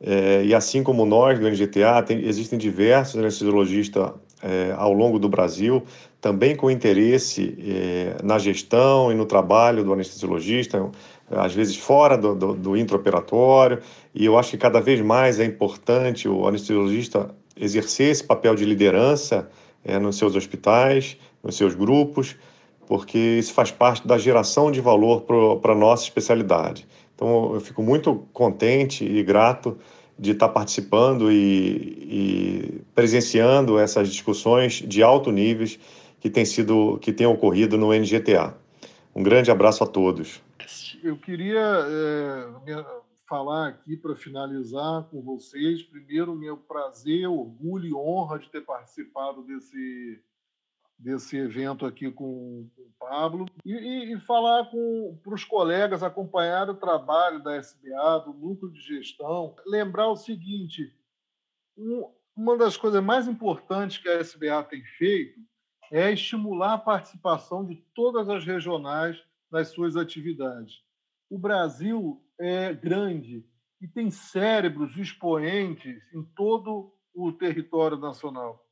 É, 0.00 0.44
e 0.44 0.54
assim 0.54 0.84
como 0.84 1.04
nós 1.04 1.36
do 1.36 1.50
NGTA, 1.50 2.04
tem, 2.06 2.24
existem 2.24 2.56
diversos 2.56 3.18
anestesiologistas 3.18 4.12
é, 4.40 4.72
ao 4.76 4.92
longo 4.92 5.18
do 5.18 5.28
Brasil, 5.28 5.82
também 6.20 6.54
com 6.54 6.70
interesse 6.70 7.58
é, 7.58 8.16
na 8.22 8.38
gestão 8.38 9.10
e 9.10 9.16
no 9.16 9.26
trabalho 9.26 9.82
do 9.82 9.92
anestesiologista, 9.92 10.88
às 11.30 11.54
vezes 11.54 11.76
fora 11.76 12.16
do, 12.16 12.34
do, 12.34 12.54
do 12.54 12.76
intraoperatório, 12.76 13.80
e 14.14 14.24
eu 14.24 14.38
acho 14.38 14.50
que 14.50 14.58
cada 14.58 14.80
vez 14.80 15.00
mais 15.00 15.40
é 15.40 15.44
importante 15.44 16.28
o 16.28 16.46
anestesiologista 16.46 17.34
exercer 17.56 18.10
esse 18.10 18.24
papel 18.24 18.54
de 18.54 18.64
liderança 18.64 19.48
é, 19.84 19.98
nos 19.98 20.16
seus 20.16 20.36
hospitais, 20.36 21.16
nos 21.42 21.56
seus 21.56 21.74
grupos, 21.74 22.36
porque 22.86 23.18
isso 23.18 23.52
faz 23.52 23.70
parte 23.70 24.06
da 24.06 24.18
geração 24.18 24.70
de 24.70 24.80
valor 24.80 25.22
para 25.60 25.72
a 25.72 25.74
nossa 25.74 26.04
especialidade. 26.04 26.86
Então, 27.14 27.54
eu 27.54 27.60
fico 27.60 27.82
muito 27.82 28.26
contente 28.32 29.04
e 29.04 29.22
grato 29.22 29.76
de 30.18 30.32
estar 30.32 30.48
participando 30.48 31.30
e, 31.30 31.36
e 31.36 32.80
presenciando 32.94 33.78
essas 33.78 34.08
discussões 34.08 34.82
de 34.86 35.02
alto 35.02 35.30
nível 35.30 35.66
que 36.20 36.30
têm 36.30 36.44
sido 36.44 36.98
que 37.00 37.12
têm 37.12 37.26
ocorrido 37.26 37.76
no 37.76 37.92
NGTA. 37.92 38.54
Um 39.14 39.22
grande 39.22 39.50
abraço 39.50 39.82
a 39.82 39.86
todos. 39.86 40.42
Eu 41.02 41.16
queria 41.16 41.60
é, 41.60 42.84
falar 43.28 43.68
aqui 43.68 43.96
para 43.96 44.16
finalizar 44.16 45.04
com 45.04 45.22
vocês. 45.22 45.82
Primeiro, 45.82 46.34
meu 46.34 46.56
prazer, 46.56 47.28
orgulho 47.28 47.86
e 47.86 47.94
honra 47.94 48.38
de 48.38 48.50
ter 48.50 48.62
participado 48.62 49.42
desse 49.42 50.22
desse 50.98 51.36
evento 51.36 51.84
aqui 51.84 52.10
com, 52.10 52.70
com 52.74 52.82
o 52.82 52.92
Pablo. 52.98 53.46
E, 53.64 53.72
e, 53.72 54.14
e 54.14 54.20
falar 54.20 54.64
para 54.64 55.34
os 55.34 55.44
colegas 55.44 56.02
acompanhar 56.02 56.70
o 56.70 56.74
trabalho 56.74 57.42
da 57.42 57.56
SBA, 57.56 58.20
do 58.24 58.32
núcleo 58.32 58.72
de 58.72 58.80
gestão, 58.80 59.54
lembrar 59.66 60.08
o 60.08 60.16
seguinte: 60.16 60.94
um, 61.76 62.10
uma 62.34 62.56
das 62.56 62.76
coisas 62.76 63.02
mais 63.02 63.28
importantes 63.28 63.98
que 63.98 64.08
a 64.08 64.20
SBA 64.20 64.62
tem 64.64 64.82
feito 64.82 65.38
é 65.92 66.10
estimular 66.10 66.74
a 66.74 66.78
participação 66.78 67.64
de 67.64 67.76
todas 67.94 68.28
as 68.28 68.44
regionais 68.44 69.22
nas 69.50 69.68
suas 69.68 69.96
atividades. 69.96 70.82
O 71.30 71.38
Brasil 71.38 72.22
é 72.38 72.72
grande 72.72 73.44
e 73.80 73.88
tem 73.88 74.10
cérebros 74.10 74.96
expoentes 74.96 76.02
em 76.12 76.22
todo 76.34 76.92
o 77.14 77.32
território 77.32 77.96
nacional. 77.96 78.64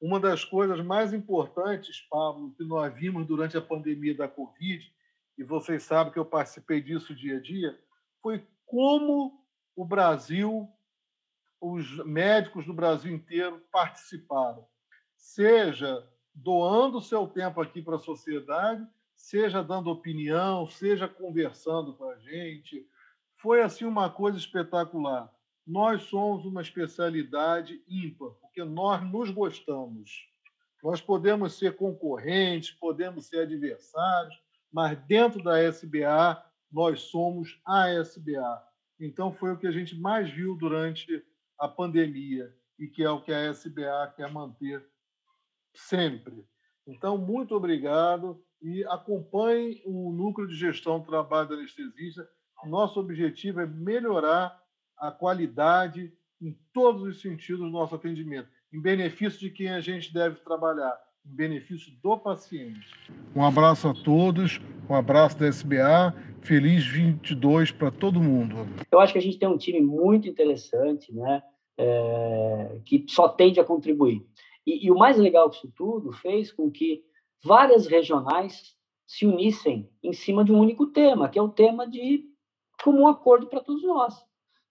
Uma 0.00 0.18
das 0.18 0.44
coisas 0.44 0.84
mais 0.84 1.12
importantes, 1.12 2.00
Pablo, 2.10 2.52
que 2.56 2.64
nós 2.64 2.92
vimos 2.94 3.26
durante 3.26 3.56
a 3.56 3.62
pandemia 3.62 4.16
da 4.16 4.26
Covid, 4.26 4.92
e 5.38 5.44
vocês 5.44 5.84
sabem 5.84 6.12
que 6.12 6.18
eu 6.18 6.24
participei 6.24 6.80
disso 6.80 7.14
dia 7.14 7.36
a 7.36 7.40
dia, 7.40 7.78
foi 8.20 8.44
como 8.66 9.40
o 9.76 9.84
Brasil, 9.84 10.68
os 11.60 12.04
médicos 12.04 12.66
do 12.66 12.74
Brasil 12.74 13.14
inteiro 13.14 13.62
participaram, 13.70 14.66
seja 15.16 16.06
doando 16.34 17.00
seu 17.00 17.26
tempo 17.28 17.60
aqui 17.60 17.80
para 17.80 17.96
a 17.96 18.00
sociedade, 18.00 18.86
seja 19.22 19.62
dando 19.62 19.88
opinião, 19.88 20.68
seja 20.68 21.06
conversando 21.06 21.94
com 21.94 22.10
a 22.10 22.18
gente. 22.18 22.84
Foi 23.36 23.62
assim 23.62 23.84
uma 23.84 24.10
coisa 24.10 24.36
espetacular. 24.36 25.32
Nós 25.64 26.02
somos 26.02 26.44
uma 26.44 26.60
especialidade 26.60 27.80
ímpar 27.88 28.30
porque 28.40 28.64
nós 28.64 29.00
nos 29.10 29.30
gostamos. 29.30 30.28
Nós 30.82 31.00
podemos 31.00 31.56
ser 31.56 31.76
concorrentes, 31.76 32.72
podemos 32.72 33.28
ser 33.28 33.42
adversários, 33.42 34.34
mas 34.72 34.98
dentro 35.06 35.40
da 35.40 35.62
SBA, 35.62 36.44
nós 36.70 37.02
somos 37.02 37.60
a 37.64 37.88
SBA. 37.90 38.62
Então, 38.98 39.32
foi 39.32 39.52
o 39.52 39.56
que 39.56 39.68
a 39.68 39.72
gente 39.72 39.96
mais 39.96 40.28
viu 40.28 40.56
durante 40.56 41.24
a 41.56 41.68
pandemia 41.68 42.52
e 42.76 42.88
que 42.88 43.04
é 43.04 43.10
o 43.10 43.22
que 43.22 43.32
a 43.32 43.52
SBA 43.52 44.14
quer 44.16 44.32
manter 44.32 44.84
sempre. 45.72 46.44
Então, 46.84 47.16
muito 47.16 47.54
obrigado 47.54 48.44
e 48.62 48.84
acompanhe 48.84 49.82
o 49.84 50.12
núcleo 50.12 50.46
de 50.46 50.54
gestão 50.54 51.00
do 51.00 51.06
trabalho 51.06 51.48
do 51.48 51.54
anestesista. 51.54 52.26
Nosso 52.64 53.00
objetivo 53.00 53.60
é 53.60 53.66
melhorar 53.66 54.56
a 54.96 55.10
qualidade 55.10 56.12
em 56.40 56.56
todos 56.72 57.02
os 57.02 57.20
sentidos 57.20 57.60
do 57.60 57.68
nosso 57.70 57.94
atendimento, 57.94 58.48
em 58.72 58.80
benefício 58.80 59.40
de 59.40 59.50
quem 59.50 59.70
a 59.70 59.80
gente 59.80 60.14
deve 60.14 60.36
trabalhar, 60.36 60.96
em 61.26 61.34
benefício 61.34 61.92
do 62.02 62.16
paciente. 62.16 62.86
Um 63.34 63.44
abraço 63.44 63.88
a 63.88 63.94
todos, 63.94 64.60
um 64.88 64.94
abraço 64.94 65.38
da 65.38 65.48
SBA, 65.48 66.14
feliz 66.40 66.86
22 66.86 67.72
para 67.72 67.90
todo 67.90 68.20
mundo. 68.20 68.56
Eu 68.90 69.00
acho 69.00 69.12
que 69.12 69.18
a 69.18 69.22
gente 69.22 69.38
tem 69.38 69.48
um 69.48 69.58
time 69.58 69.80
muito 69.80 70.28
interessante, 70.28 71.12
né? 71.12 71.42
É, 71.78 72.80
que 72.84 73.06
só 73.08 73.28
tende 73.28 73.58
a 73.58 73.64
contribuir. 73.64 74.24
E, 74.66 74.86
e 74.86 74.90
o 74.90 74.96
mais 74.96 75.16
legal 75.16 75.48
disso 75.48 75.72
tudo 75.74 76.12
fez 76.12 76.52
com 76.52 76.70
que 76.70 77.02
várias 77.42 77.86
regionais 77.86 78.74
se 79.06 79.26
unissem 79.26 79.90
em 80.02 80.12
cima 80.12 80.44
de 80.44 80.52
um 80.52 80.58
único 80.58 80.86
tema, 80.86 81.28
que 81.28 81.38
é 81.38 81.42
o 81.42 81.48
tema 81.48 81.86
de 81.86 82.24
comum 82.82 83.06
acordo 83.06 83.46
para 83.46 83.60
todos 83.60 83.82
nós, 83.82 84.24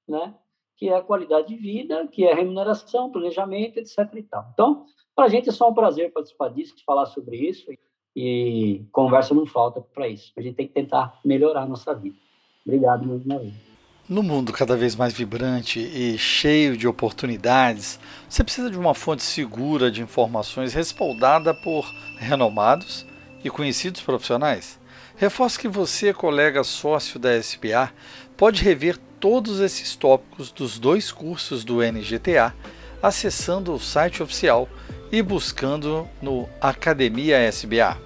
né? 0.07 0.35
que 0.77 0.89
é 0.89 0.95
a 0.95 1.01
qualidade 1.01 1.49
de 1.49 1.55
vida, 1.55 2.07
que 2.07 2.25
é 2.25 2.33
remuneração, 2.33 3.11
planejamento, 3.11 3.77
etc. 3.77 3.99
E 4.15 4.23
tal. 4.23 4.49
Então, 4.51 4.85
para 5.15 5.25
a 5.25 5.29
gente 5.29 5.47
é 5.47 5.51
só 5.51 5.69
um 5.69 5.73
prazer 5.73 6.11
participar 6.11 6.49
disso, 6.49 6.73
falar 6.83 7.05
sobre 7.05 7.37
isso, 7.37 7.71
e 8.15 8.83
conversa 8.91 9.33
não 9.33 9.45
falta 9.45 9.79
para 9.79 10.07
isso. 10.07 10.33
A 10.35 10.41
gente 10.41 10.55
tem 10.55 10.67
que 10.67 10.73
tentar 10.73 11.19
melhorar 11.23 11.61
a 11.61 11.67
nossa 11.67 11.93
vida. 11.93 12.17
Obrigado 12.65 13.05
mais 13.05 13.23
uma. 13.25 13.70
No 14.09 14.23
mundo 14.23 14.51
cada 14.51 14.75
vez 14.75 14.95
mais 14.95 15.13
vibrante 15.13 15.79
e 15.79 16.17
cheio 16.17 16.75
de 16.75 16.87
oportunidades, 16.87 17.99
você 18.27 18.43
precisa 18.43 18.69
de 18.69 18.77
uma 18.77 18.93
fonte 18.93 19.23
segura 19.23 19.91
de 19.91 20.01
informações 20.01 20.73
respaldada 20.73 21.53
por 21.53 21.85
renomados 22.17 23.05
e 23.43 23.49
conhecidos 23.49 24.01
profissionais. 24.01 24.79
Reforço 25.15 25.59
que 25.59 25.67
você, 25.67 26.13
colega 26.13 26.63
sócio 26.63 27.19
da 27.19 27.41
SPA, 27.41 27.93
pode 28.35 28.63
rever 28.63 28.97
todos 29.19 29.59
esses 29.59 29.95
tópicos 29.95 30.51
dos 30.51 30.79
dois 30.79 31.11
cursos 31.11 31.63
do 31.63 31.81
NGTA 31.81 32.53
acessando 33.01 33.73
o 33.73 33.79
site 33.79 34.21
oficial 34.21 34.67
e 35.11 35.21
buscando 35.21 36.07
no 36.21 36.49
Academia 36.59 37.37
SBA. 37.37 37.97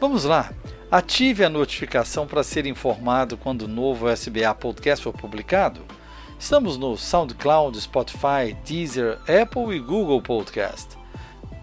Vamos 0.00 0.24
lá! 0.24 0.50
Ative 0.96 1.44
a 1.44 1.50
notificação 1.50 2.26
para 2.26 2.42
ser 2.42 2.64
informado 2.64 3.36
quando 3.36 3.66
o 3.66 3.68
novo 3.68 4.08
SBA 4.08 4.54
Podcast 4.54 5.04
for 5.04 5.12
publicado. 5.12 5.82
Estamos 6.38 6.78
no 6.78 6.96
SoundCloud, 6.96 7.78
Spotify, 7.78 8.56
Deezer, 8.64 9.18
Apple 9.28 9.76
e 9.76 9.78
Google 9.78 10.22
Podcast. 10.22 10.96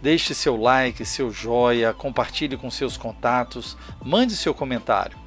Deixe 0.03 0.35
seu 0.35 0.55
like, 0.55 1.03
seu 1.03 1.31
joia, 1.31 1.91
compartilhe 1.95 2.55
com 2.55 2.69
seus 2.69 2.95
contatos, 2.95 3.75
mande 4.05 4.35
seu 4.35 4.53
comentário. 4.53 5.17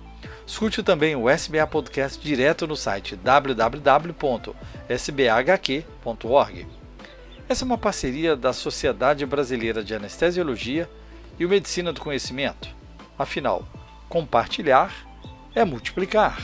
Escute 0.46 0.84
também 0.84 1.16
o 1.16 1.28
SBA 1.28 1.66
Podcast 1.66 2.22
direto 2.22 2.64
no 2.64 2.76
site 2.76 3.16
www.sbhq.org. 3.16 4.56
Essa 7.48 7.64
é 7.64 7.66
uma 7.66 7.76
parceria 7.76 8.36
da 8.36 8.52
Sociedade 8.52 9.26
Brasileira 9.26 9.82
de 9.82 9.96
Anestesiologia 9.96 10.88
e 11.40 11.44
Medicina 11.44 11.92
do 11.92 12.00
Conhecimento. 12.00 12.68
Afinal, 13.18 13.66
compartilhar 14.08 14.92
é 15.54 15.64
multiplicar. 15.64 16.36